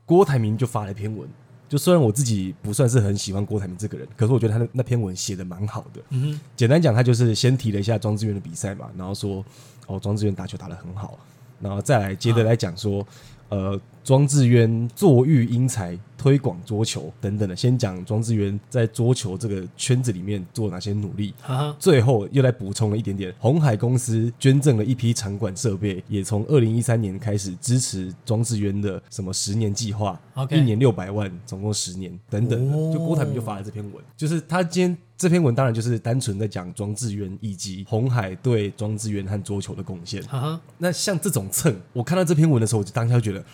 [0.04, 1.26] 郭台铭就发了一篇文，
[1.70, 9.42] 就虽然我自己不算是很喜欢郭台铭这个人，可是我觉得他那那篇文写的蛮好的，嗯，简单讲，他就是先提了一下庄智渊的比赛嘛，然后说。
[9.88, 11.18] 哦，庄志远打球打得很好，
[11.60, 13.00] 然后再来接着来讲说，
[13.48, 17.54] 啊、呃，庄智渊坐育英才，推广桌球等等的。
[17.54, 23.34] 先讲庄智渊在桌球这个圈子里面做哪些努力，啊、最后又来补充了一点点。
[23.38, 30.18] 红海公司捐赠了一批场馆设备，也从二零一三年开始支持庄智渊的什么十年计划.
[30.50, 34.98] 一年六百万，总共十年等等就郭台铭就发了这篇文，就是他今天。
[35.18, 40.22] 这篇文当然就是单纯在讲庄智渊以及红海对庄智渊和桌球的贡献。
[40.22, 40.56] Uh-huh.
[40.78, 43.44] 那像这种蹭，我看到这篇文的时候，我就当下觉得，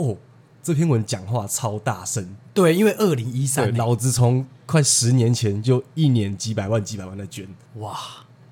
[0.00, 0.16] 哦，
[0.62, 2.36] 这篇文讲话超大声。
[2.54, 7.46] 对，因为二零一三，老子从快十年前就一年几百万、几百万的捐。
[7.76, 7.98] 哇，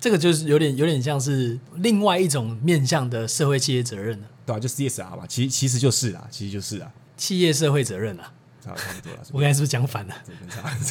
[0.00, 4.26] 这个就是有点有点像是另外一种面向的社会企业责任了。
[4.46, 8.32] 对啊，就 CSR 嘛，其实其实就是啦，其实就是啊，企业社会责任啊。
[8.60, 10.14] 差不多了，我刚才是不是讲反了？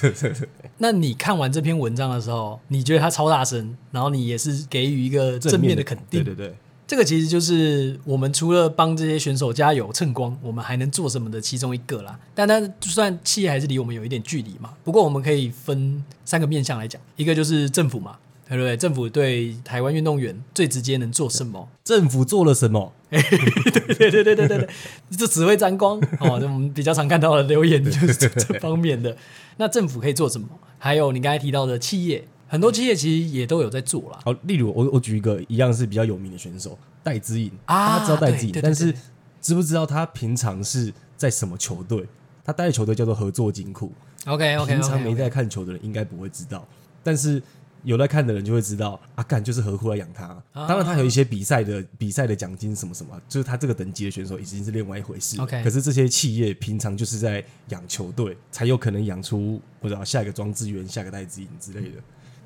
[0.80, 6.56] 那你看完这篇文章的时候，你觉得他超大声，然后你也是给予一个正面的肯定，对对对。
[6.88, 12.18] 这个其实就是我们除了帮这些选手加油蹭光，我们还能做什么的其中一个啦。
[12.34, 14.74] 但它就算企业还是离我们有一点距离嘛。
[14.86, 18.16] 不过我们可以分三个面向来讲，一个就是政府嘛，
[18.48, 18.78] 对不对？
[18.78, 21.68] 政府对台湾运动员最直接能做什么？
[21.84, 22.94] 政府做了什么？
[23.10, 24.70] 对对对对对对对，
[25.18, 26.40] 这只会沾光哦。
[26.42, 29.18] 我们比较常看到的留言就是这方面的。
[29.58, 30.48] 那政府可以做什么？
[30.78, 32.26] 还有你刚才提到的企业。
[32.48, 34.20] 很多企业其实也都有在做啦。
[34.24, 38.94] 好，例如我我举一个一样是比较有名的选手戴资颖，啊、大家知道戴资颖，但是
[39.42, 42.06] 知不知道他平常是在什么球队？
[42.44, 43.92] 他带的球队叫做合作金库。
[44.26, 46.66] OK OK，平常没在看球的人应该不会知道，
[47.04, 47.42] 但是
[47.84, 49.00] 有在看的人就会知道。
[49.16, 50.26] 啊，干就是合库来养他。
[50.52, 55.40] 啊、当然，他有一些比赛的比赛的奖金什么什么，就是他这个等级的选手已经是另外一回事。
[55.42, 61.98] OK，可是这些企业平常就是在养球队，才有可能养出不知道下一个庄智渊、下一个戴资颖之类的。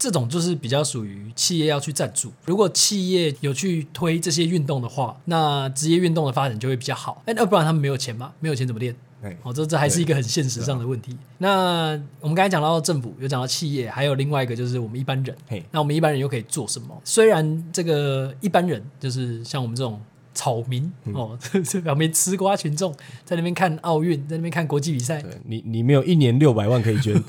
[0.01, 2.33] 这种就是比较属于企业要去赞助。
[2.43, 7.21] 如果企业有去推这些运动的话，那职业运动的发展就会比较好。
[7.27, 8.33] 哎，要不然他们没有钱吗？
[8.39, 8.95] 没有钱怎么练？
[9.21, 11.15] 哎，哦，这这还是一个很现实上的问题。
[11.37, 15.37] 那我们刚才讲到政府，有讲到企业，还有另外一个就是我们一般人。
[15.47, 16.99] 嘿，那我们一般人又可以做什么？
[17.03, 20.01] 虽然这个一般人就是像我们这种
[20.33, 22.91] 草民、嗯、哦，这表面吃瓜群众，
[23.23, 25.23] 在那边看奥运，在那边看国际比赛。
[25.45, 27.13] 你你没有一年六百万可以捐。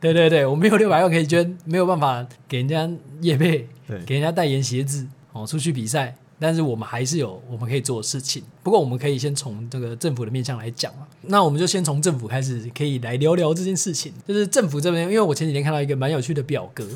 [0.00, 6.16] 对对对，我没有六百万可以捐，没有办法给人家业配，对给人家代言鞋子哦，出去比赛。
[6.42, 8.42] 但是我们还是有我们可以做的事情。
[8.62, 11.06] 不过我们可以先从这个政府的面向来讲嘛。
[11.20, 14.10] 那我们就先从政府开始，可以来聊聊这件事情。
[14.26, 16.88] 就是政府这边，因为我前几天看到一个蛮有趣的表格，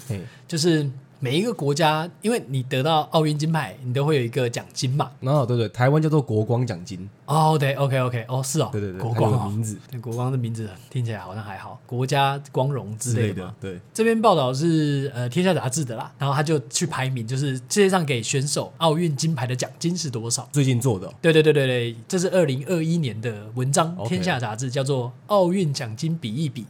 [0.48, 0.90] 就是。
[1.24, 5.10] 每一个国家，因为你得到奥运金牌，你都会有一个奖金嘛。
[5.20, 7.08] 哦，对对，台湾叫做国光奖金。
[7.24, 13.46] 哦，对，OK OK，哦，是哦，对对对，国光的名字，国光的名字听起来好像还好，国家光荣之类的。
[13.46, 20.46] 的对，这边报道是呃《天下杂志》的啦，然后他就去排名，就是世界上给选手奥运金牌的奖金是多少？
[20.52, 21.14] 最近做的、哦。
[21.22, 26.66] 对对对对对，这是二零二一年的文章，《天下杂志》叫做《奥运奖金比一比》。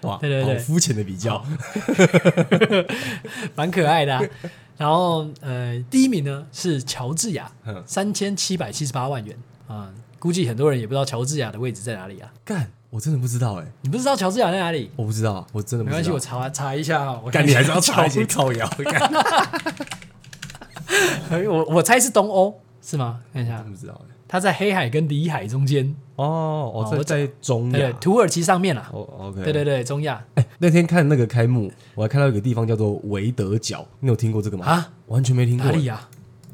[0.00, 1.40] 哇，对对对，肤浅的比较，
[3.54, 4.28] 蛮可爱的。
[4.76, 7.50] 然后，呃，第一名呢是乔治亚，
[7.86, 9.36] 三千七百七十八万元
[9.68, 9.94] 啊、嗯。
[10.18, 12.30] 估计很多人也不知道乔治亚的位置在哪里啊。
[12.44, 13.72] 干，我真的不知道哎、欸。
[13.82, 14.90] 你不知道乔治亚在哪里？
[14.96, 15.84] 我不知道，我真的。
[15.84, 17.20] 没关系，我查查一下啊。
[17.32, 18.68] 干，你还是要查一些造谣。
[21.50, 23.20] 我我猜是东欧，是吗？
[23.32, 24.00] 看一下，不知道。
[24.28, 28.90] 它在黑海跟里海中间哦，我在在中亚，土耳其上面啦。
[28.92, 30.24] 哦，OK，对对对，中亚。
[30.34, 34.66] 哎，那天看那个开幕，我还看到一个地方叫做维德角，你有听过这个吗？
[34.66, 35.66] 啊，完全没听过。
[35.66, 36.08] 哪里啊？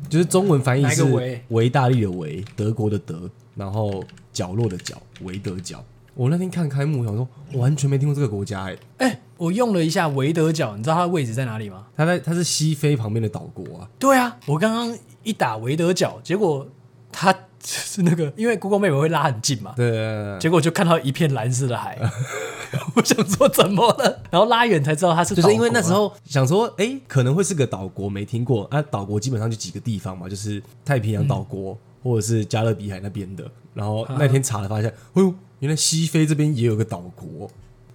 [0.08, 1.04] 就是中文翻译是
[1.48, 5.82] 维大利的维，德国的德，然后角落的角，维德角。
[6.14, 8.64] 我那天看开幕，我想说完全没听过这个国家。
[8.64, 11.87] 哎哎，我用了一下维德角，你知道它的位置在哪里吗？
[11.96, 13.88] 它在它是西非旁边的岛国啊。
[13.98, 16.66] 对啊，我刚刚一打维德角，结果
[17.11, 17.35] 它。
[17.64, 21.98] 是那个，因为 Google Map 会拉很近嘛，对，结果就看到一片蓝色的海，
[22.96, 28.83] 我想说怎么了，然后拉远才知道它是，啊，就是因为那时候想说，哎，欸，可能会是个岛国，没听过啊。
[28.83, 33.48] 岛国基本上就几个地方嘛，就是太平洋岛国，嗯，或者是加勒比海那边的。
[33.75, 37.48] 然后那天查了，发现，哎呦，原来西非这边也有个岛国。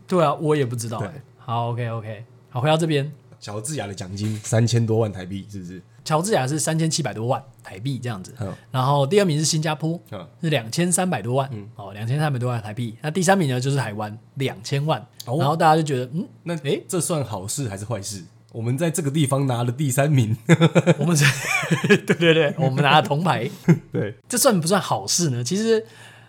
[0.07, 0.99] 对啊，我也不知道。
[0.99, 5.81] 对，好，OK OK，好，回到这边，乔治亚的奖金三千多万台币，是不是？
[6.07, 8.33] 乔治亚是三千七百多万台币这样子，
[8.71, 9.99] 然后第二名是新加坡，
[10.41, 12.95] 是两千三百多万，哦，两千三百多万台币。
[13.01, 15.05] 那第三名呢就是台湾，两千万。
[15.25, 18.23] 然后大家就觉得，嗯，那诶，这算好事还是坏事？
[18.53, 20.33] 我们在这个地方拿了第三名，
[20.97, 21.13] 我们
[22.07, 23.49] 对对对，我们拿了铜牌，
[23.91, 25.43] 对，这算不算好事呢？
[25.43, 25.85] 其实。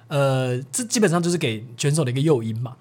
[0.08, 2.74] 呃，这基本上就是给选手的一个诱因嘛，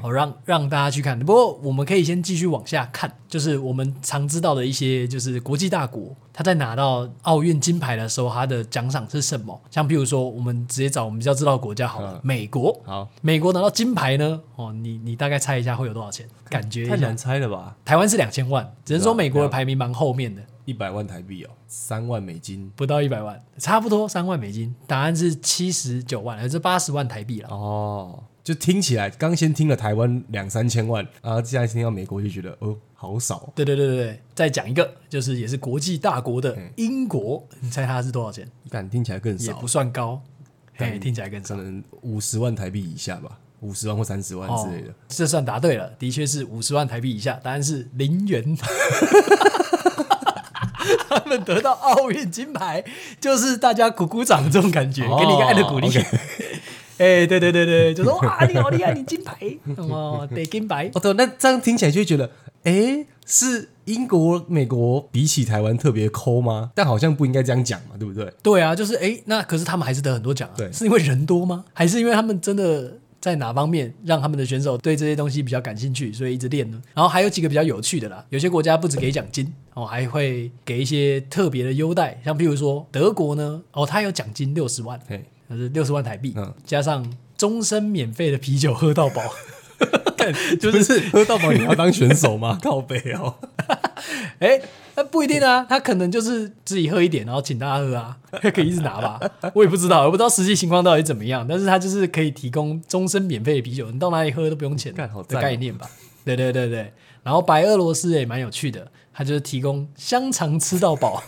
[0.00, 1.18] 好、哦、让让大家去看。
[1.18, 9.60] 不过我们可以先继续往下看，就是我们常知道的一些，就是国际大国，他在拿到奥运金牌的时候，他的奖赏是什么？
[9.70, 12.80] 像比如说，我们直接找我们比较知道的国家好了，嗯、美国。
[12.84, 14.40] 好，美国拿到金牌呢？
[14.54, 16.26] 哦，你你大概猜一下会有多少钱？
[16.48, 17.76] 感觉太难猜了吧？
[17.84, 20.40] 台湾是两千万，只能说美国的排名蛮后面的。
[20.68, 24.74] 一百万台币哦，三万美金，不到一百万，差不多三万美金。
[24.86, 27.48] 答案是七十九万，还是八十万台币了？
[27.48, 33.50] 哦，就听起来，刚先听了台湾两三千万，然后现在听到美国就觉得哦，好少。
[33.54, 38.46] 对对对对对，再讲一个，就是也是国际大国的英国，你猜它是多少钱？
[38.68, 40.20] 感听起来更少，也不算高，
[40.74, 44.92] 嘿，听起来更少，可能五十万台币以下吧，五十万或三十万之类的。
[45.08, 48.54] 这算答对了，的确是五十万台币以下，答案是零元。
[51.18, 52.84] 他们得到奥运金牌，
[53.20, 55.88] 就是大家鼓鼓掌这种感觉，给你一个爱的鼓励。
[56.98, 59.36] 哎，对对对对，就说哇，你好厉害，你金牌
[59.76, 60.90] 哦，得金牌。
[60.94, 62.28] 哦，对，那这样听起来就会觉得，
[62.64, 66.72] 哎，是英国、美国比起台湾特别抠吗？
[66.74, 68.32] 但好像不应该这样讲嘛，对不对？
[68.42, 70.54] 对啊，就是哎，那可是他们还是得很多奖啊。
[70.56, 71.64] 对，是因为人多吗？
[71.72, 76.80] 还是因为他们真的在哪方面让他们的选手对这些东西比较感兴趣，所以一直练呢？
[76.94, 87.04] 然后还有几个比较有趣的啦，有些国家不止给奖金哦，还会给一些特别的优待，像譬如说德国呢，哦，他有奖金六十万，对，就是六十万台币，嗯，加上
[87.36, 89.22] 终身免费的啤酒喝到饱。
[90.60, 92.58] 就是喝到饱，你要当选手吗？
[92.60, 93.34] 靠北哦，
[94.40, 94.60] 哎，
[94.94, 98.16] 那不一定啊，他可能就是自己喝一点，然后请大家喝啊，
[98.54, 99.20] 可以一直拿吧。
[99.54, 105.08] 我也不知道，我不知道实际情况到底怎么样，但是他就是可以提供终身免费的啤酒，你到哪里喝都不用钱的
[105.40, 105.88] 概念吧？
[106.24, 111.22] 对对对对，然后白俄罗斯也蛮有趣的，他就是提供香肠吃到饱。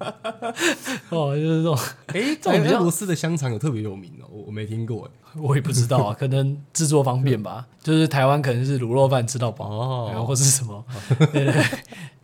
[1.10, 7.66] 哦，就是这种，哎，在俄罗斯的香肠有特别有名哦，我我没听过，哎，我也不知道啊，可能制作方便吧。
[7.82, 10.84] 就是台湾可能是卤肉饭吃到饱哦，或是什么，
[11.32, 11.64] 对对对，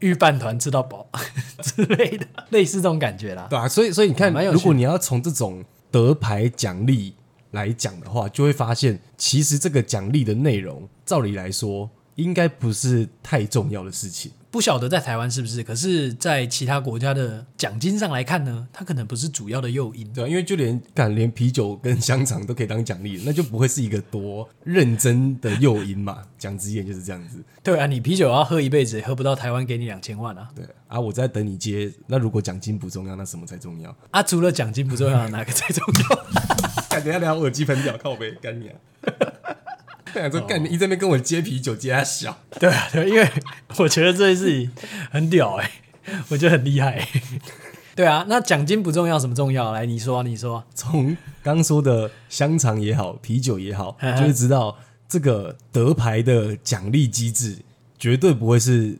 [0.00, 1.06] 御饭团吃到饱
[1.62, 3.46] 之类的，类似这种感觉啦。
[3.50, 7.14] 对啊，所以所以你看，如果你要从这种得牌奖励
[7.52, 14.32] 来讲的话，就会发现，其实这个奖励的内容，照理来说，应该不是太重要的事情。
[14.56, 15.62] 不晓得在台湾是不是？
[15.62, 20.10] 可是，在其他国家的奖金上来看呢，它可能不是主要的诱因。
[20.14, 26.22] 对，因为就连敢连啤酒跟香肠都可以当奖励， 那就不会是一个多认真的诱因嘛。
[26.40, 27.44] 讲直言就是这样子。
[27.62, 30.48] 对啊，你啤酒要喝一辈子，喝不到台湾给你两千万啊。
[30.56, 31.92] 对啊，我在等你接。
[32.06, 33.94] 那如果奖金不重要，那什么才重要？
[34.10, 36.16] 啊，除了奖金不重要，哪个才重要？
[36.98, 38.74] 等一下，等下，耳机喷掉，靠背干你啊！
[40.30, 42.38] 对，说干你一直在那边跟我接啤酒，接他小。
[42.58, 43.28] 对啊，对，因为
[43.76, 44.70] 我觉得这件事情
[45.10, 45.70] 很屌哎，
[46.28, 47.06] 我觉得很厉害。
[47.94, 49.72] 对啊，那奖金不重要，什么重要？
[49.72, 50.62] 来，你说，你说。
[50.74, 54.76] 从刚说的香肠也好，啤酒也好，就会知道
[55.08, 57.58] 这个得牌的奖励机制
[57.98, 58.98] 绝对不会是。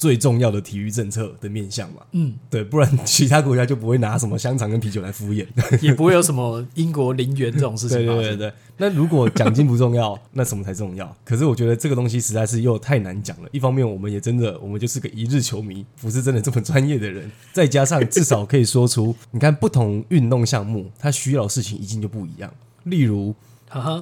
[0.00, 5.46] 最重要的体育政策的面向嘛，嗯，对，不然其他国家就不会拿什么香肠跟啤酒来敷衍，
[5.82, 7.98] 也不会有什么英国零元这种事情。
[8.06, 11.14] 对对对对，那如果奖金不重要，那什么才重要？
[11.22, 13.48] 可是我觉得这个东西实在是又太难讲了。
[13.52, 17.30] 一方面，我们也真的，我们就是个一日球迷，不是真的这么专业的人。
[17.52, 22.50] 再加上至少可以说出，你看不同运动项目，它需要的事情一定就不一样。
[22.84, 23.34] 例如，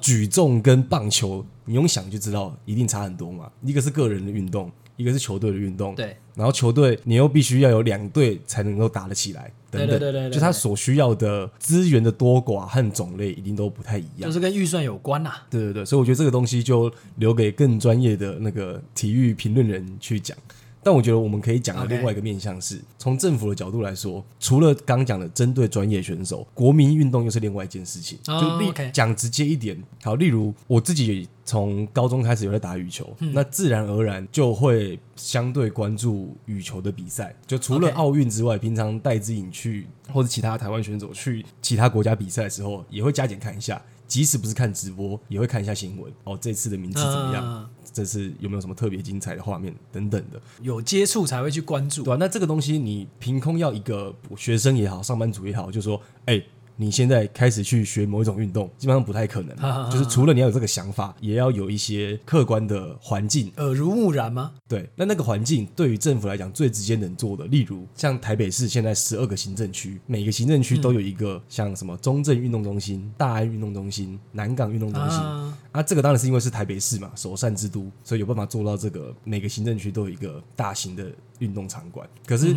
[0.01, 3.51] 举重跟棒球，你用想就知道，一定差很多嘛。
[3.65, 4.71] 一个是个人的运动。
[4.99, 15.33] 一个是球队的运动，对，然后球队你又必须要有两队才能够打得起来，等等，对对对对，就他所需要的资源的多寡和种类一定都不太一样，就是跟预算有关呐。
[15.49, 20.37] 对对对，所以我觉得这个东西就留给更专业的那个体育评论人去讲。
[20.83, 28.19] 但我觉得我们可以讲的另外一个面向是，从政府的角度来说，除了刚讲的针对专业选手，国民运动又是另外一件事情。
[28.27, 37.35] Oh, 就例.讲直接一点，好，例如我自己从高中开始有在打羽球，嗯、那自然而然就会相对关注羽球的比赛。
[37.47, 43.81] 就除了奥运之外平常戴资颖去或者其他台湾选手去其他国家比赛的时候，也会加减看一下。
[44.07, 46.11] 即使不是看直播，也会看一下新闻。
[46.25, 47.71] 哦，这次的名次怎么样？
[47.89, 50.41] 呃、这次有没有什么特别精彩的画面等等的？
[50.63, 52.03] 有接触才会去关注。
[52.03, 56.47] 对啊，那这个东西你凭空要一个学生也好，上班族也好，就说，哎、欸。
[56.81, 59.91] 你现在开始去学某一种运动，基本上不太可能。
[59.91, 63.53] 就是除了你要有这个想法，也要有一些客观的环境。
[63.57, 64.53] 耳濡目染吗？
[64.69, 75.83] 对，那那个环境对于政府来讲最直接能做的，例如像台北市现在十二个行政区，每个行政区都有一个像什么中正运动中心、大安运动中心、南港运动中心啊，啊。
[75.83, 81.11] 这个当然是因为是台北市嘛，首善之都，所以有办法做到这个每个行政区都有一个大型的
[81.41, 82.09] 运动场馆。
[82.25, 82.55] 可是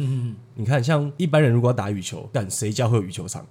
[0.53, 3.43] 你看，像一般人如果要打羽球，但谁家会有羽球场？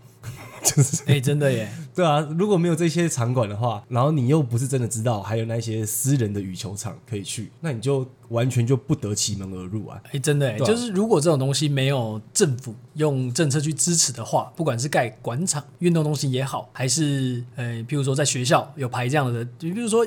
[0.62, 10.00] 就是哎、欸，真的耶， 对啊，如果没有这些场馆的话，然后你又不是真的知道还有那些私人的羽球场可以去，那你就完全就不得其门而入啊！
[10.06, 20.06] 哎、欸，真的哎，啊、就是如果这种东西没有政府用政策去支持的话，不管是盖馆场、运动中心也好，还是呃，譬如说在学校有排这样的，你比如说。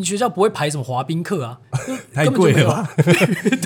[0.00, 1.58] 你学校不会排什么滑冰课啊？
[2.14, 2.88] 太贵了吧？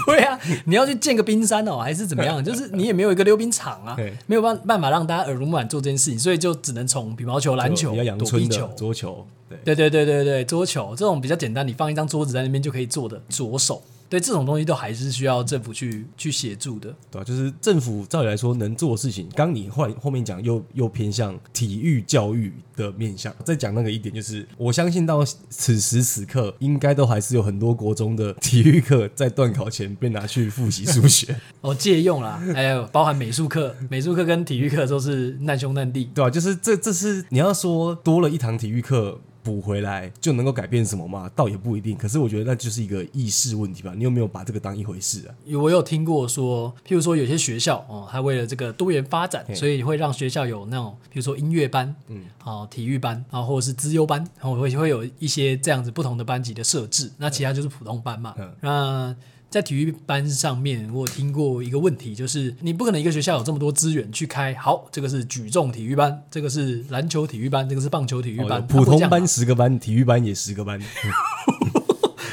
[0.07, 2.43] 对啊，你要去建个冰山哦，还是怎么样？
[2.43, 3.95] 就是你也没有一个溜冰场啊，
[4.27, 9.27] 没有办办法让大家耳濡目染做这件事情，所以就只能从羽毛球、篮球、躲避球、桌球，
[9.63, 13.83] 对对对对对，桌球这种比较简单，你放一张桌子在那边就可以做的着手。
[14.13, 23.35] 对这种东西都还是需要政府去去协助的，对啊，就是政府照理来说能做的事情，刚你后后面讲又又偏向体育教育的面向。
[23.43, 39.19] 再讲那个一点，就是我相信到此时此刻，应该都还是有很多国中的体育课在段考前被拿去复习数学， 哦，借用啦，还有包含美术课，美术课跟体育课都是难兄难弟，对啊，就是这这是你要说多了一堂体育课。
[39.43, 41.31] 补回来就能够改变什么吗？
[41.35, 41.97] 倒也不一定。
[41.97, 43.93] 可是我觉得那就是一个意识问题吧。
[43.97, 45.35] 你有没有把这个当一回事啊？
[45.61, 57.11] 我有听过说，譬如说有些学校哦，他为了这个多元发展，所以会让学校有那种，比如说音乐班，嗯，哦，体育班，然后或者是资优班，然后会会有一些这样子不同的班级的设置。
[57.19, 58.35] 那其他就是普通班嘛。
[58.39, 59.17] 嗯，那。
[59.53, 64.55] 在体育班上面，我有听过一个问题，就是你不可能一个学校有这么多资源去开。
[64.55, 70.81] 好，这个是举重体育班，这个是篮球体育班，这个是棒球体育班，哦、普通班十个班，体育班也十个班。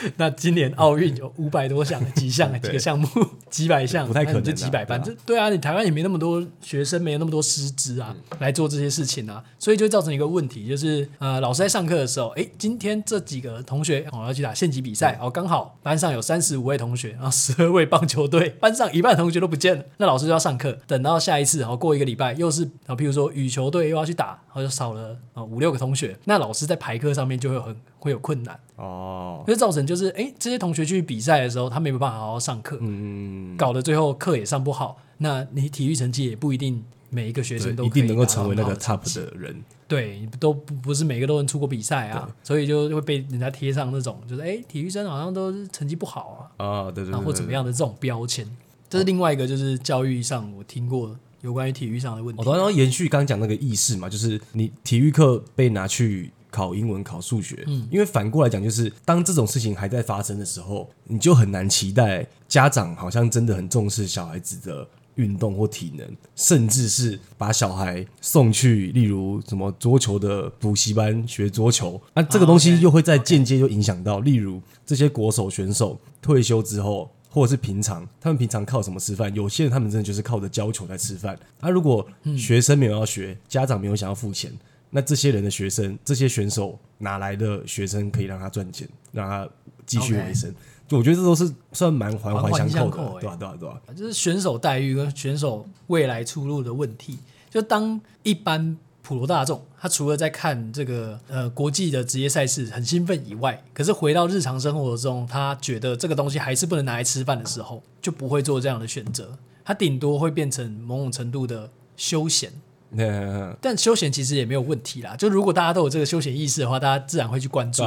[0.17, 3.07] 那今年奥运有五百多项，几项 几个项目，
[3.49, 5.01] 几百项，不太可能，就几百班。
[5.03, 27.75] 这对啊，你台湾也没那么多学生，没有那么多师资啊，来做这些事情啊，所以就会造成一个问题，就是呃，老师在上课的时候，哎，今天这几个同学我要去打县级比赛，哦，刚好班上有三十五位同学，然后十二位棒球队， 班上一半同学都不见了，那老师就要上课，等到下一次，然后过一个礼拜又是啊，譬如说羽球队又要去打，然后就少了啊五六个同学，那老师在排课上面就会很。
[27.99, 34.97] 会有困难哦，就造成就是哎，这些同学去比赛的时候，他没有办法好好上课，嗯，搞得最后课也上不好。
[35.17, 48.47] 那你体育成绩也不一定每一个学生都一定能够成为那个 top 的人，对，都不不是每个都能出国比赛啊，所以就会被人家贴上那种就是哎，体育生好像都是成绩不好啊，啊，对对，或怎么样的这种标签。
[48.89, 52.43] 这是另外一个就是教育上我听过有关于体育上的问题。
[52.49, 56.31] 然后延续刚刚讲那个意识嘛，就是你体育课被拿去。
[56.51, 79.33] 考英文、考数学，嗯，因为反过来讲，就是当这种事情还在发生的时候，你就很难期待家长好像真的很重视小孩子的运动或体能，甚至是把小孩送去，例如什么桌球的补习班学桌球，那这个东西又会在间接就影响到，例如这些国手选手退休之后，或者是平常他们平常靠什么吃饭？
[79.35, 81.37] 有些人他们真的就是靠着教球在吃饭。
[81.59, 84.51] 那如果学生没有要学，家长没有想要付钱。
[84.89, 89.47] 那这些人的学生，这些选手哪来的学生可以让他赚钱，让他
[89.85, 90.53] 继续维生？
[90.91, 93.35] 我觉得这都是算蛮环环相扣的，对吧？
[93.35, 93.55] 对吧？
[93.59, 93.81] 对吧？
[93.95, 97.19] 就是选手待遇跟选手未来出路的问题。
[97.47, 109.37] 就当一般普罗大众，他除了在看这个呃国际的职业赛事很兴奋以外，可是回到日常生活中，他觉得这个东西还是不能拿来吃饭的时候，就不会做这样的选择。
[109.63, 112.51] 他顶多会变成某种程度的休闲。
[113.61, 115.15] 但休闲其实也没有问题啦。
[115.15, 117.83] 就如果大家都有这个休闲意识的话，大家自然会去关注。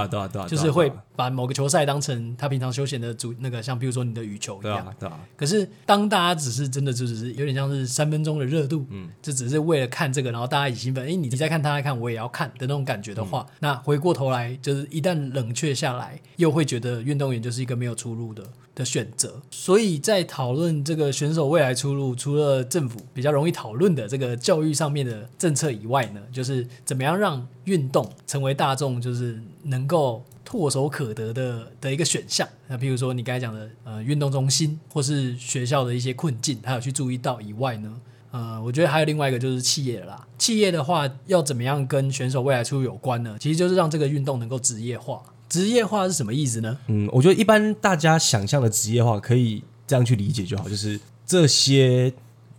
[0.48, 4.94] 就是会把某个球赛当成他平常休闲的主那个，像比如说你的羽球一样。
[5.36, 18.42] 可是当大家只是真的就只是有点像是三分钟的热度，嗯，就只是为了看这个，然后大家一起兴奋，哎，你在看，他在看，我也要看的那种感觉的话，那回过头来就是一旦冷却下来，又会觉得运动员就是一个没有出路的。
[18.74, 32.48] 的选择，所以在讨论这个选手未来出路，除了政府比较容易讨论的这个教育上面的政策以外呢，就是怎么样让运动成为大众就是能够唾手可得的的一个选项。
[32.68, 38.00] 那比如说你刚才讲的呃运动中心或是学校的一些困境，还有去注意到以外呢，
[38.30, 40.26] 呃，我觉得还有另外一个就是企业啦。
[40.38, 43.36] 企业的话要怎么样跟选手未来出路有关呢？
[43.38, 45.22] 其实就是让这个运动能够职业化。
[45.52, 46.78] 职业化是什么意思呢？
[46.86, 52.10] 嗯，我觉得一般大家想象的职业化可以这样去理解就好，就是这些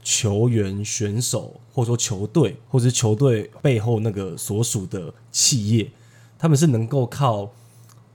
[0.03, 5.89] 球员、选手，或者说球队，或者是球队背后那个所属的企业，
[6.37, 7.51] 他们是能够靠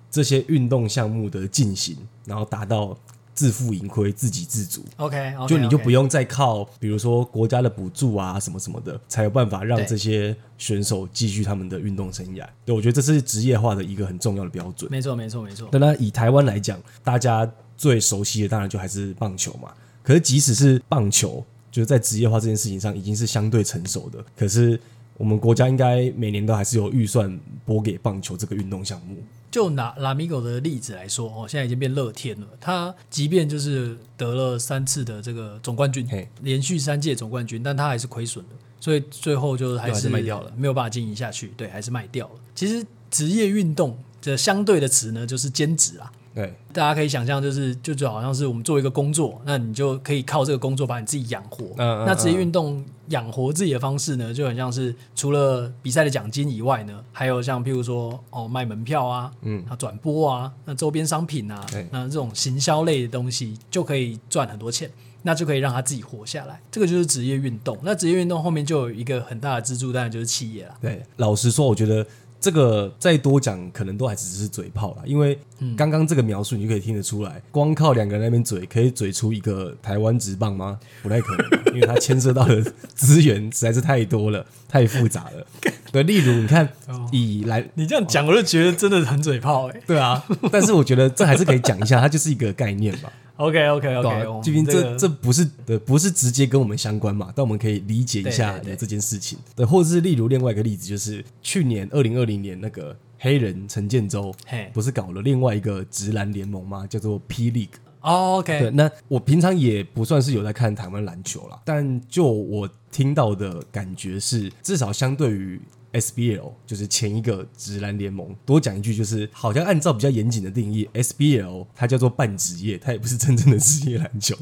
[0.08, 2.96] 这些运动项目的进行，然后达到。
[3.38, 4.84] 自负盈亏，自给自足。
[4.96, 12.44] OK，, okay 就你就不用再靠，比如说国家的补助啊，什么什么的，才有办法让这些选手继续他们的运动生涯。
[12.64, 14.90] 对，对，我觉得这是职业化的一个很重要的标准。
[14.90, 15.68] 没错，没错，没错。
[15.70, 19.72] 那那以台湾来讲，大家最熟悉的当然就还是棒球嘛。
[20.02, 24.80] 可是即使是棒球，就是在职业化这件事情上已经是相对成熟的，可是
[25.16, 29.16] 我们国家应该每年都还是有预算拨给棒球这个运动项目。
[29.50, 32.46] 就拿拉米狗的例子来说，哦，现在已经变乐天了。
[32.60, 36.06] 他即便就是得了三次的这个总冠军，
[36.42, 41.52] 连续三届总冠军，但他还是亏损的，所以最后就还是卖掉了，没有办法经营下去。
[41.56, 42.34] 对，还是卖掉了。
[42.54, 46.12] 其实职业运动的相对的词呢，就是兼职啊。
[46.38, 51.64] 对，大家可以想象，就是就就好像是我们做一个工作，那你就可以靠这个工作把你自己养活。
[51.78, 64.88] 嗯，那职业运动养活自己的方式呢，就很像是除了比赛的奖金以外呢，还有像譬如说哦卖门票啊，嗯，啊转播啊，那周边商品啊，对那这种行销类的东西就可以赚很多钱，
[65.22, 66.60] 那就可以让他自己活下来。
[66.70, 67.76] 这个就是职业运动。
[67.82, 70.74] 那职业运动后面就有一个很大的支柱，当然就是企业了。
[70.80, 72.06] 对，老实说，我觉得。
[72.40, 75.02] 这个再多讲，可能都还只是嘴炮啦。
[75.04, 75.38] 因为
[75.76, 80.78] 刚刚这个描述，你就可以听得出来，光靠两个人那边嘴，可以嘴出一个台湾直棒吗？
[81.02, 82.62] 不太可能， 因为它牵涉到的
[82.94, 85.46] 资源实在是太多了， 太复杂了。
[85.90, 86.68] 对，例如你看，
[87.10, 89.82] 以来你这样讲，我就觉得真的很嘴炮哎、欸。
[89.86, 90.22] 对啊，
[90.52, 93.12] 但是我觉得这还是可以讲一下，它就是一个概念吧。
[93.38, 99.38] OK OK OK，毕竟这这不是的，不是直接跟我们相关嘛，但我们可以理解一下这件事情。
[99.54, 106.84] 对，或者是例如另外一个例子，就是去年二零二零年那个黑人陈建州嘿，不是搞了另外一个直男联盟吗？
[106.86, 107.78] 叫做 P League。
[108.00, 108.58] 哦，OK。
[108.58, 115.60] 对，那我平常也不算是有在看台湾篮球啦，但就我听到的感觉是，至少相对于。
[116.00, 118.34] SBL 就是前一个职篮联盟。
[118.46, 124.36] 多讲一句，就是好像按照比较严谨的定义，SBL 它叫做半职业，它也不是真正的职业篮球。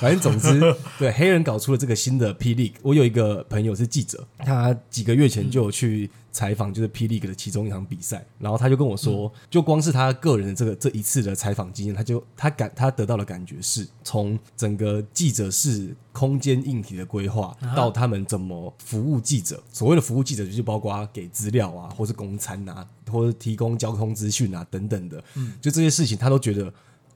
[0.00, 0.60] 反正总之，
[0.98, 2.74] 对黑人搞出了这个新的 P League。
[2.82, 25.54] 我有一个朋友是记者，他几个月前就有去采访，就是 P League 的其中一场比赛，然后他就跟我说，就光是他个人的这个这一次的采访经验，他就他感他得到的感觉是，从整个记者室空间硬体的规划到他们怎么服务记者，所谓的服务记者就是包括给资料啊，或是供餐啊，或者提供交通资讯啊等等的，嗯。
[25.62, 26.66] 就这些事情他都觉得，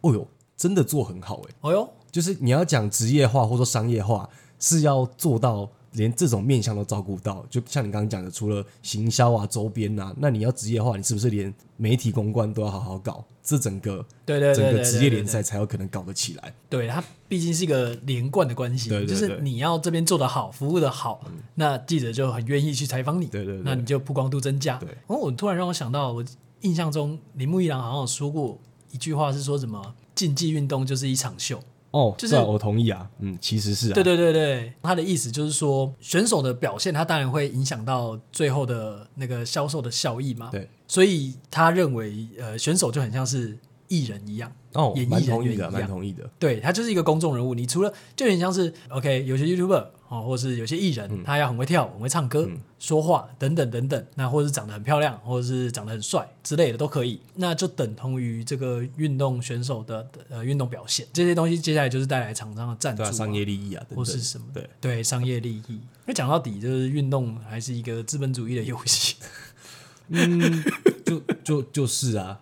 [0.01, 1.93] 哦哟，真的做很好哎、欸，哦哟。
[2.11, 7.45] 就是你要讲职业化或者说商业化，是要做到连这种面向都照顾到。
[7.49, 13.25] 就像你刚刚讲的，除了行销啊、周边啊，那你要职业化，你是不是连媒体公关都要好好搞？
[13.43, 16.53] 这整个对对整个职业联赛才有可能搞得起来。
[16.69, 23.25] 对，它毕竟是一个连贯的关系，对对对，就是你要这边做得好，服务的好，嗯，那记者就很愿意去采访你。
[23.27, 24.77] 对对对，那你就曝光度增加。
[24.77, 26.23] 对，哦，我突然让我想到，我
[26.61, 28.59] 印象中铃木一郎好像有说过
[28.91, 31.59] 一句话，是说什么竞技运动就是一场秀。
[31.99, 43.59] 哦，就是我同意啊，嗯，其实是啊，对对对对，他的意思就是说，选手的表现，他当然会影响到最后的那个销售的效益嘛，对，所以他认为，呃，选手就很像是
[43.89, 49.87] 艺人一样，哦，演艺人员一样，蛮同意的，对，他就是一个公众人物，你除了就很像是，OK，有些 YouTuber。
[50.09, 61.07] 哦，或是有些艺人，他要很会跳、很会唱歌、嗯、说话等等等等，那或者是长得很漂亮，或者是长得很帅之类的都可以，那就等同于这个运动选手的呃运动表现。
[61.13, 65.75] 这些东西接下来就是带来厂商的赞助、啊、商业利益啊，等等或是什么对对商业利益。
[65.75, 69.17] 因为讲到底，就是运动还是一个资本主义的游戏。
[70.09, 70.65] 嗯，
[71.05, 72.39] 就 就就是啊，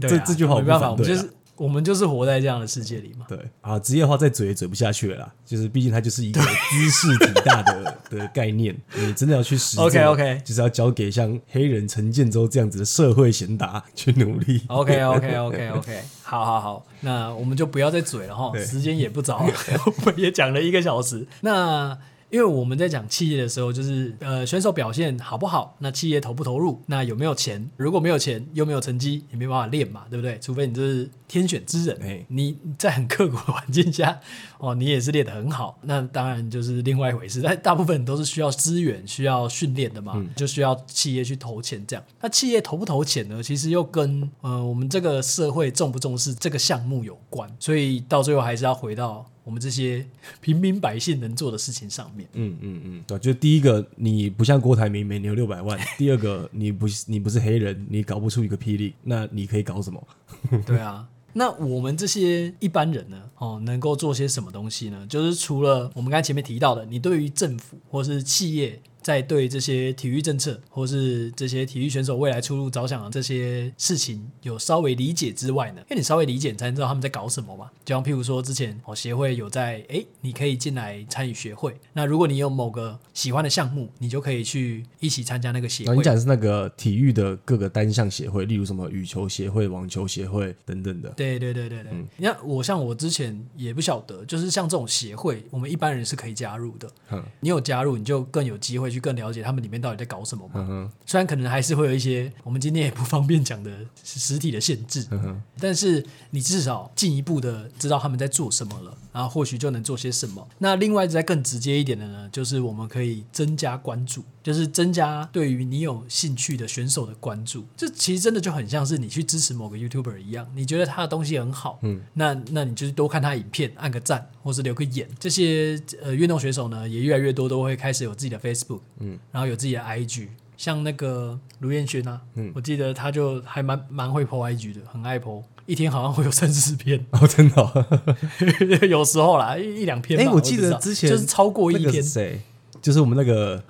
[0.00, 1.30] 对这这句话没办法，我们就是。
[1.56, 3.24] 我们就是活在这样的世界里嘛。
[3.26, 5.32] 对啊，职业化再嘴也嘴不下去了啦。
[5.46, 9.86] 就是毕竟它就是一个知识体大的 的概念，你真的要去实践。
[9.86, 14.60] OK OK，就是要交给像黑人陈建州这样子的社会贤达去努力。
[14.66, 19.54] OK OK OK OK，好好好，那我们就不要再嘴了哈，时间也不早了，
[20.04, 21.26] 我们也讲了一个小时。
[21.40, 21.96] 那。
[22.30, 27.70] 因为我们在讲企业的时候，就是呃选手表现好不好，那企业投不投入，那有没有钱？
[27.76, 30.38] 如果没有钱，又没有成绩，也没办法练嘛，对不对？
[30.40, 34.18] 除非你就是天选之人，欸、你在很刻苦的环境下，
[34.58, 37.40] 哦，你也是练得很好，那当然就是另外一回事。
[37.40, 42.04] 但大部分都是需要资源、需要训练的嘛，嗯、就需要企业去投钱这样。
[42.20, 43.42] 那企业投不投钱呢？
[43.42, 49.24] 其实又跟呃我们这个社会重不重视这个项目有关，所以到最后还是要回到。
[49.46, 50.04] 我们这些
[50.40, 60.04] 平民百姓能做的事情上面，嗯嗯嗯，对，就第一个，你不像郭台铭每年有六百万；第二个，你不你不是黑人，你搞不出一个霹雳，那你可以搞什么？
[60.66, 63.22] 对啊，那我们这些一般人呢？
[63.38, 65.06] 哦，能够做些什么东西呢？
[65.08, 68.82] 就是除了我们刚才前面提到的，你对于政府或是企业。
[69.06, 77.70] 在对这些体育政策，或是这些体育选手未来出路着想的这些事情有稍微理解之外呢，因为你稍微理解，你才能知道他们在搞什么嘛。
[77.84, 81.76] 就像譬如说，之前哦协会有在哎，你可以进来参与协会。
[81.92, 85.94] 那如果你有某个喜欢的项目，你就可以去一起参加那个协会。
[85.94, 91.10] 你讲的是那个体育的各个单项协会，例如什么羽球协会、网球协会等等的。
[91.10, 91.92] 对对对对对。
[91.92, 96.90] 你、嗯、看，我像我之前也不晓得，就是像这种协会，我们一般人是可以加入的。
[97.12, 98.95] 嗯，你有加入，你就更有机会去。
[98.96, 100.66] 去更了解他们里面到底在搞什么嘛？
[100.68, 103.70] 嗯、虽然可能还是会有一些我们今天也不方便讲的
[104.02, 110.48] 实体的限制，嗯、但是你至少进一步的知道他们在做什么了，然后或许就能做些什么。
[110.58, 117.66] 那另外再更直接一点的呢，就是我们可以增加关注，就是增加对于你有兴趣的选手的关注。
[117.76, 125.08] 这其实真的就很像是你去支持某个 YouTuber 一样，你觉得他的东西很好，嗯，那那你就是多看他影片，按个赞，或是留个言。
[125.18, 128.82] 这些呃运动选手呢，也越来越多都会开始有自己的 Facebook。
[129.00, 137.84] 嗯，然后有自己的 IG，像那个卢彦勋啊，嗯，我记得他就还蛮蛮会 po IG 的，很爱 po，一天好像会有三四篇哦，真的、哦，
[138.88, 140.20] 有时候啦，一一两篇。
[140.20, 142.00] 哎、欸，我记得之前就是超过一天。
[142.00, 142.40] 谁？
[142.80, 143.60] 就是我们那个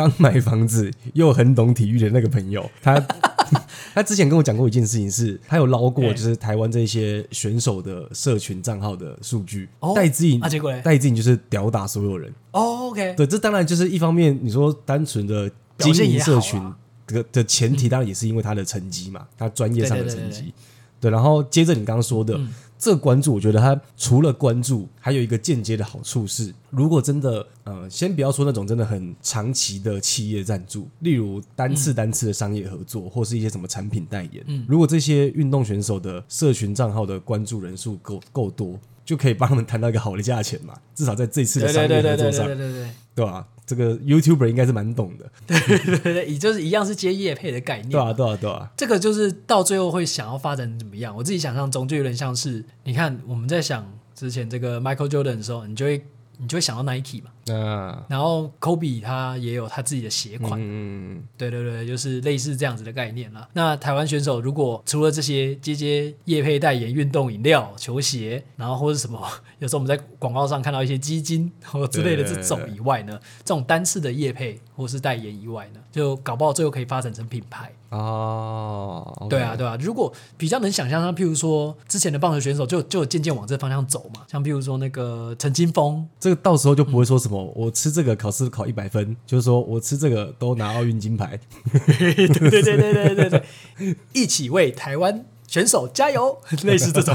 [0.00, 2.98] 刚买房子又很懂体育的那个朋友， 他
[3.94, 12.32] 他之前跟我讲过一件事情是，是他有捞过就是台湾这些选手的社群账号的数据，戴志颖，结果戴志颖就是屌打所有人。
[12.52, 16.60] 哦，OK，对，这当然就是一方面，你说单纯的经营社群
[17.06, 20.54] 的的前提，当然也是因为他的成绩嘛，他专业上的成绩。
[21.00, 22.36] 对，然后接着你刚刚说的。
[22.36, 22.48] 嗯
[22.82, 43.46] 这个关注，我觉得它除了关注，还有一个间接的好处是，如果真的，呃，先不要说那种真的很长期的企业赞助，例如单次单次的商业合作，或是一些什么产品代言，嗯，如果这些运动选手的社群账号的关注人数够够多，就可以帮他们谈到一个好的价钱嘛，至少在这次的商业合作上，对对对对对，对，对，对，对吧？
[43.70, 48.68] 这个 YouTuber 应该是蛮懂的，对对对，也就是一样是接业配的概念，对啊对啊对啊。
[48.76, 51.16] 这个就是到最后会想要发展怎么样？
[51.16, 56.04] 我自己想象中就有点像是，你看我们在想之前这个 Michael Jordan 的时候，你就会。
[56.42, 63.48] 你就会想到 Nike 嘛，啊，然后 Kobe 他也有他自己的鞋款，嗯，对对对，就是类似这样子的概念啦。
[63.52, 69.20] 那台湾选手如果除了这些接接业配代言运动饮料、球鞋，然后或者什么，
[69.58, 77.72] 有时候我们在广告上看到一些基金或之类的这种以外呢，这种单次的业配或是代言以外呢，就搞不好最后可以发展成品牌。
[77.90, 91.38] 哦，okay、对啊，对啊，如果比较能想象，像譬如说之前的棒球选手就就渐渐往这方向走嘛，像譬如说那个陈金峰，这个到时候就不会说什么、我吃这个考试考一百分，就是说我吃这个都拿奥运金牌，
[91.86, 97.14] 对对对对对对对，一起为台湾选手加油，类似这种，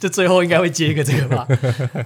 [0.00, 1.46] 就最后应该会接一个这个吧。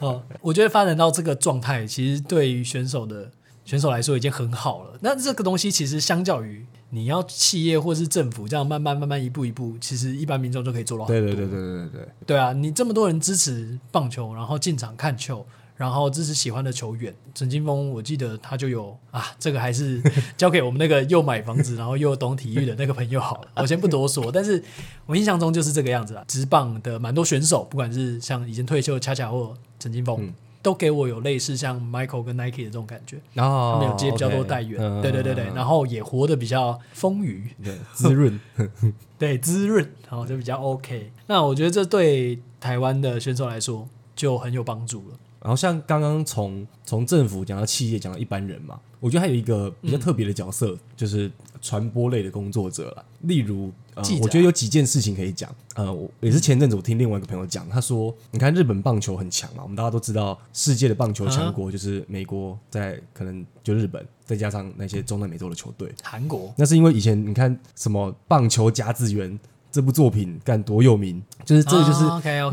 [0.01, 3.31] 哦，我觉得发展到这个状态，其实对于选手的
[3.65, 4.99] 选手来说已经很好了。
[5.01, 6.67] 那这个东西其实相较于。
[6.91, 11.27] 你要企业或是政府这样慢慢慢慢一步一步，其实一般民众就可以做到很多。
[11.27, 12.53] 对对对对对对对啊！
[12.53, 15.45] 你这么多人支持棒球，然后进场看球，
[15.77, 20.03] 然后支持喜欢的球员，陈金峰，我记得他就有啊，这个还是
[20.37, 23.49] 交给我们那个又买房子然后又懂体育的那个朋友好了。
[23.57, 24.63] 我先不多说，但是
[25.07, 26.25] 我印象中就是这个样子啦。
[26.27, 30.17] 职棒的蛮多选手，不管是像已经退休的恰恰或陈金峰。
[30.21, 38.41] 嗯都给我有类似像 Michael 跟 Nike 的这种感觉，然后他们有接比较多代言，对对对对，然后也活得比较丰腴，对，滋润，
[39.17, 41.13] 对，滋润，然后就比较 OK。
[41.29, 45.17] 那我觉得这对台湾的选手来说就很有帮助了。
[45.47, 51.31] 然后像刚刚从从政府讲到企业，讲到一般人嘛，我觉得还有一个比较特别的角色，嗯、就是
[51.63, 53.05] 传播类的工作者了。
[53.21, 55.49] 例如，呃，我觉得有几件事情可以讲。
[55.77, 66.53] 呃，我也是前阵子我听另外一个朋友讲，他说，你看日本棒球很强嘛，我们大家都知道，世界的棒球强国就是美国，在可能就日本，再加上那些中南美洲的球队，韩国。
[66.57, 69.39] 那是因为以前你看什么棒球甲子园。
[69.77, 72.07] 这部作品干多有名，就是这个就是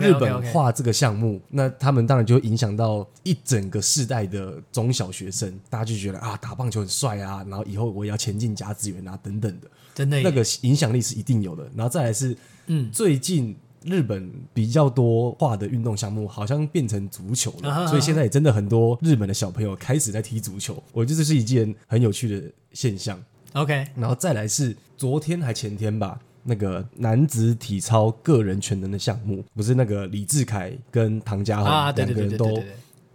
[0.05, 11.63] 日本化这个项目，那他们当然就会影响到一整个世代的中小学生，大家就觉得啊，打棒球很帅啊，然后以后我也要前进甲子园啊等等的，真的那个影响力是一定有的。
[11.74, 13.55] 然后再来是，嗯，最近
[13.86, 23.17] 日本比较多化的运动项目好像变成足球了，所以现在也真的很多日本的小朋友开始在踢足球，我觉得这是一件很有趣的现象。
[23.53, 26.19] OK，然后再来是昨天还前天吧。
[26.43, 32.61] 那个男子体操个人全能的项目，不是那个李志凯跟唐家豪两个人都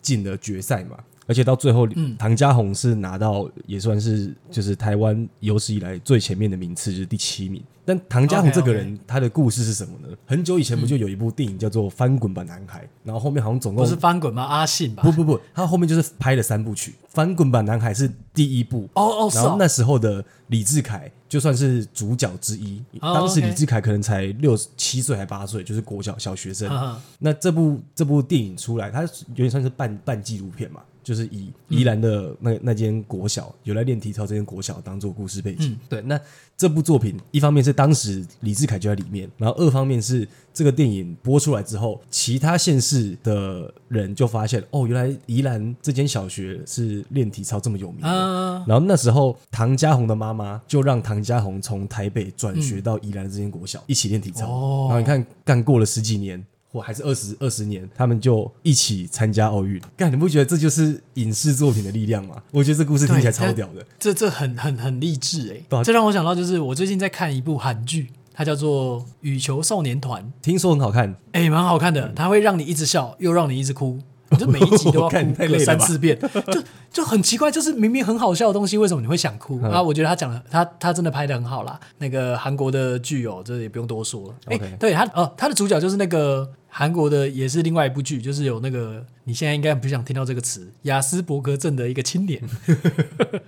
[0.00, 0.98] 进了决赛嘛？
[1.28, 1.86] 而且到最后，
[2.18, 7.62] 唐家红是拿到也算是就是台湾有史以来最前面的名次，就是第七名。
[7.84, 10.08] 但唐家红这个人，他的故事是什么呢？
[10.26, 14.42] 很久以前不就有一部电影叫做《翻滚吧，男孩》，然后后面好像总共不是翻滚吗？
[14.42, 15.02] 阿信吧？
[15.02, 26.70] 不不不，他后面就是拍了三部曲，《翻滚吧，男孩》是第一部哦哦，然后那时候的李志凯就算是主角之一，当时李志凯可能才六七岁还八岁，就是国小小学生。
[27.18, 30.80] 那这部这部电影出来，它有点算是半半纪录片嘛。
[31.02, 35.70] 就是以宜兰的那那间国小有来练体操这间国小当做故事背景。
[35.70, 36.20] 嗯、对，那
[36.56, 48.08] 这部作品一方面是当时李志凯就在里面，然后二方面是这个电影播出来之后，其他县市的人就发现哦，原来宜兰这间小学是练体操这么有名的。
[48.08, 54.46] 啊、然后那时候唐家红的妈妈就让唐家红从台北转学到宜兰的这间国小、嗯、一起练体操。
[54.46, 56.44] 哦、然后你看，干过了十几年。
[56.70, 59.80] 或还是二十二十年，他们就一起参加奥运。
[59.96, 62.36] 干，你不觉得这就是影视作品的力量吗？
[62.50, 63.84] 我觉得这故事听起来超屌的。
[63.98, 65.76] 这这很很很励志哎！
[65.76, 71.16] 啊、这让我想到，就是我最近在看一部韩剧，它叫做《羽球少年团》，听说很好看。
[71.32, 73.98] 哎，蛮好看的，它会让你一直笑，又让你一直哭。
[74.30, 79.62] 你就每一集都要哭个三四遍，就就很奇怪，就是明明很好笑的东西，为什么你会想哭？
[79.62, 81.78] 啊，我觉得他讲的，他他真的拍的很好啦。
[81.98, 84.34] 那个韩国的剧哦，这也不用多说了。
[84.46, 86.50] 哎，对他哦，他的主角就是那个。
[86.70, 92.40] 韩国的也是另外一部剧，就是有那个你现在应该不想听到这个词，雅斯伯格症的一个青年，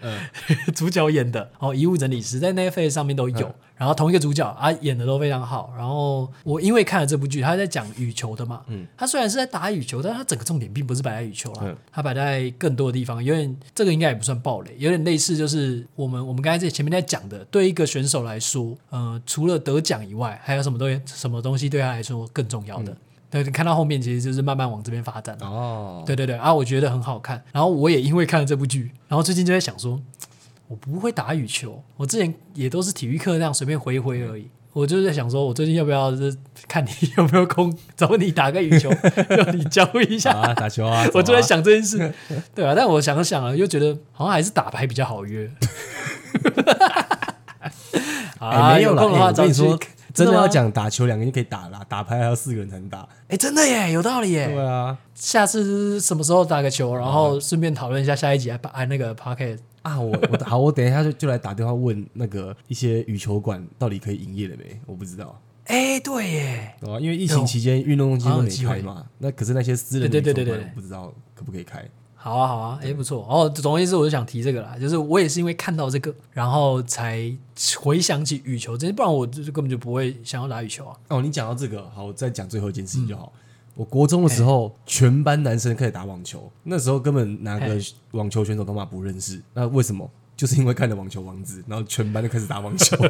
[0.00, 0.18] 嗯、
[0.74, 5.70] 主角演的哦，遗物整理师在 Netflix 上面都有，嗯、然后同一个主角啊演的都非常好。
[5.76, 22.92] 然后我因为看了这部剧，他在讲羽球的嘛，嗯，他虽然是在打羽球，但他整个重点并不是摆在羽球了，他摆在更多的地方，有点这个应该也不算暴雷，有点类似就是我们我们刚才在前面在讲的，对一个选手来说，呃，除了得奖以外，还有什么东西什么东西对他来说更重要的？
[22.92, 22.96] 嗯
[23.30, 26.02] 对，你看到后面其实就是慢慢往这边发展哦。
[26.04, 27.40] 对对对，啊，我觉得很好看。
[27.52, 30.00] 然后我也因为看了这部剧，然后最近就在想说，
[30.66, 34.48] 我不会打羽球，我之前也都是体育课那样随便挥一挥而已。
[34.72, 36.34] 我就在想说，我最近要不要是
[36.68, 38.90] 看你有没有空找你打个羽球，
[39.28, 41.06] 让你教一下啊，打球啊。
[41.14, 42.12] 我就在想这件事，
[42.54, 45.50] 对啊，但我想了想啊，又觉得好像还是打牌比较好约。
[48.38, 49.78] 啊，没有了，我跟你说。
[50.12, 51.82] 真的要讲打球，两个人就可以打啦。
[51.88, 53.08] 打牌还要四个人才能打。
[53.28, 54.48] 哎，真的耶，有道理耶。
[54.48, 60.00] 对啊，下次什么时候打个球，然后顺便讨论一下下一集，还那个 podcast 啊。
[60.00, 64.80] 我我好，我等一下就就来打电话问那个一些羽球馆到底可以营业了没？
[64.86, 65.40] 我不知道。
[65.64, 69.06] 哎，对耶，对啊，因为疫情期间运动中心都没开嘛。
[69.18, 71.88] 那可是那些私人的羽球馆不知道可不可以开。
[72.22, 73.26] 好啊，好啊，哎，不错。
[73.30, 77.32] 哦，总而言之，我就想提这个啦，就是我也是因为看到这个，然后才
[77.78, 80.94] 回想起羽球这些，不然我就根本就不会想要打羽球啊。
[81.08, 83.32] 哦，你讲到这个，好，我再讲最后一件事情就好。
[83.34, 83.40] 嗯、
[83.80, 87.78] 我国中的时候，全班男生开始打网球，那时候根本哪个
[88.10, 89.40] 网球选手都嘛不认识。
[89.54, 90.06] 那为什么？
[90.36, 92.94] 就是因为看了《网球王子》，然后全班就开始打网球。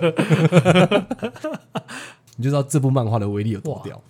[2.37, 4.01] 你就知道这部漫画的威力有多屌。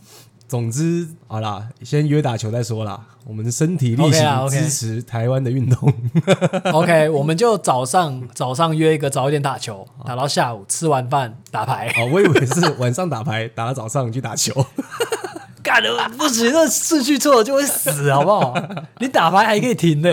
[0.47, 3.07] 总之，好啦，先约打球再说啦。
[3.25, 5.91] 我们身体力行支持台湾的运动。
[6.75, 11.89] OK，我们就早上早上约一个早一点打球，打到下午吃完饭打牌。
[11.97, 14.53] 哦，我以为是晚上打牌，打到早上去打球。
[15.63, 18.55] 干了不行，那顺序错了就会死， 好不好？
[18.99, 20.09] 你打牌还可以停呢，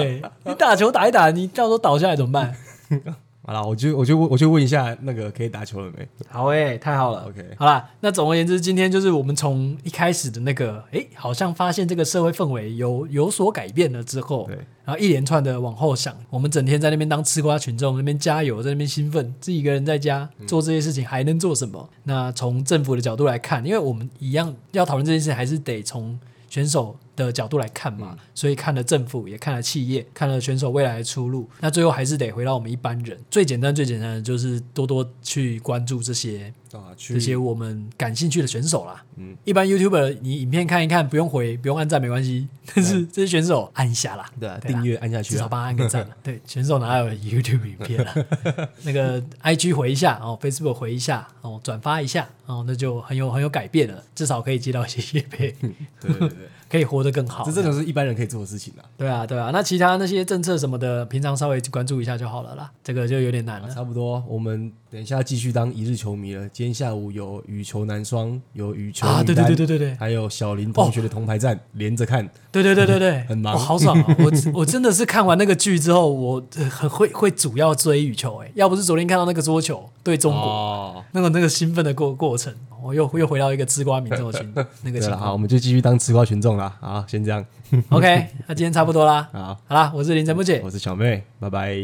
[0.45, 2.55] 你打球打一打，你到时候倒下来怎么办？
[3.47, 6.05] 好了，我就我就我就问一下，那个可以打球了没？
[6.27, 7.25] 好诶、欸，太好了。
[7.29, 21.89] OK，好了，那总而言之，今天就是我们从一开始的那个，哎、欸，好像发现这个社会氛围有有所改变了之后，对，然后一连串的往后想，我们整天在那边当吃瓜群众，那边加油，在那边兴奋，自己一个人在家做这些事情还能做什么？
[21.89, 26.19] 嗯、那从政府的角度来看，因为我们一样要讨论这件事情，还是得从
[26.49, 31.49] 选手的角度来看嘛，嗯、所以看了政府，也看了企业，看了选手未来的出路。
[31.59, 39.03] 那最后还是得回到我们一般人，最简单、最简单的就是多多去关注这些啊，这些我们感兴趣的选手啦。
[39.17, 42.47] 嗯，一般 YouTuber 你影片看一看，不用回，不用按赞没关系。
[42.75, 46.07] 但是这些选手按一下啦，对，订阅按下去，至少帮他按个赞。
[46.21, 48.13] 对，选手哪有 YouTube 影片啊？
[48.83, 55.55] 那个 IG 回一下哦，Facebook 回一下哦，转发一下哦，那就很有很有改变了，至少可以接到一些业配。
[55.99, 56.37] 对 对对。
[56.69, 58.83] 可以活得更好，这真的是一般人可以做的事情啊。
[58.97, 62.69] 对啊，对啊，那其他那些政策什么的，平常稍微关注一下就好了啦。
[62.83, 63.69] 这个就有点难了。
[63.69, 66.47] 差不多，我们等一下继续当一日球迷了。
[66.49, 72.27] 今天下午有羽球男双，有羽球啊，对对对对对对，还有小林同学的铜牌战，哦、连着看。
[72.51, 74.15] 对对对对对， 很忙，哦，好爽啊！
[74.19, 82.53] 我我真的是看完那个剧之后，我很会会主要追羽球哎，要不是昨天看到那个桌球对中国，哦、那个那个兴奋的过过程。
[82.83, 84.53] 我又又回到一个吃瓜民众群
[84.83, 86.75] 那个情况，好，我们就继续当吃瓜群众啦。
[86.79, 87.45] 好，先这样。
[87.89, 89.27] OK，那今天差不多啦。
[89.33, 91.77] 好，好啦，我是林晨不姐，我是小妹，拜拜，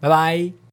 [0.00, 0.54] 拜拜。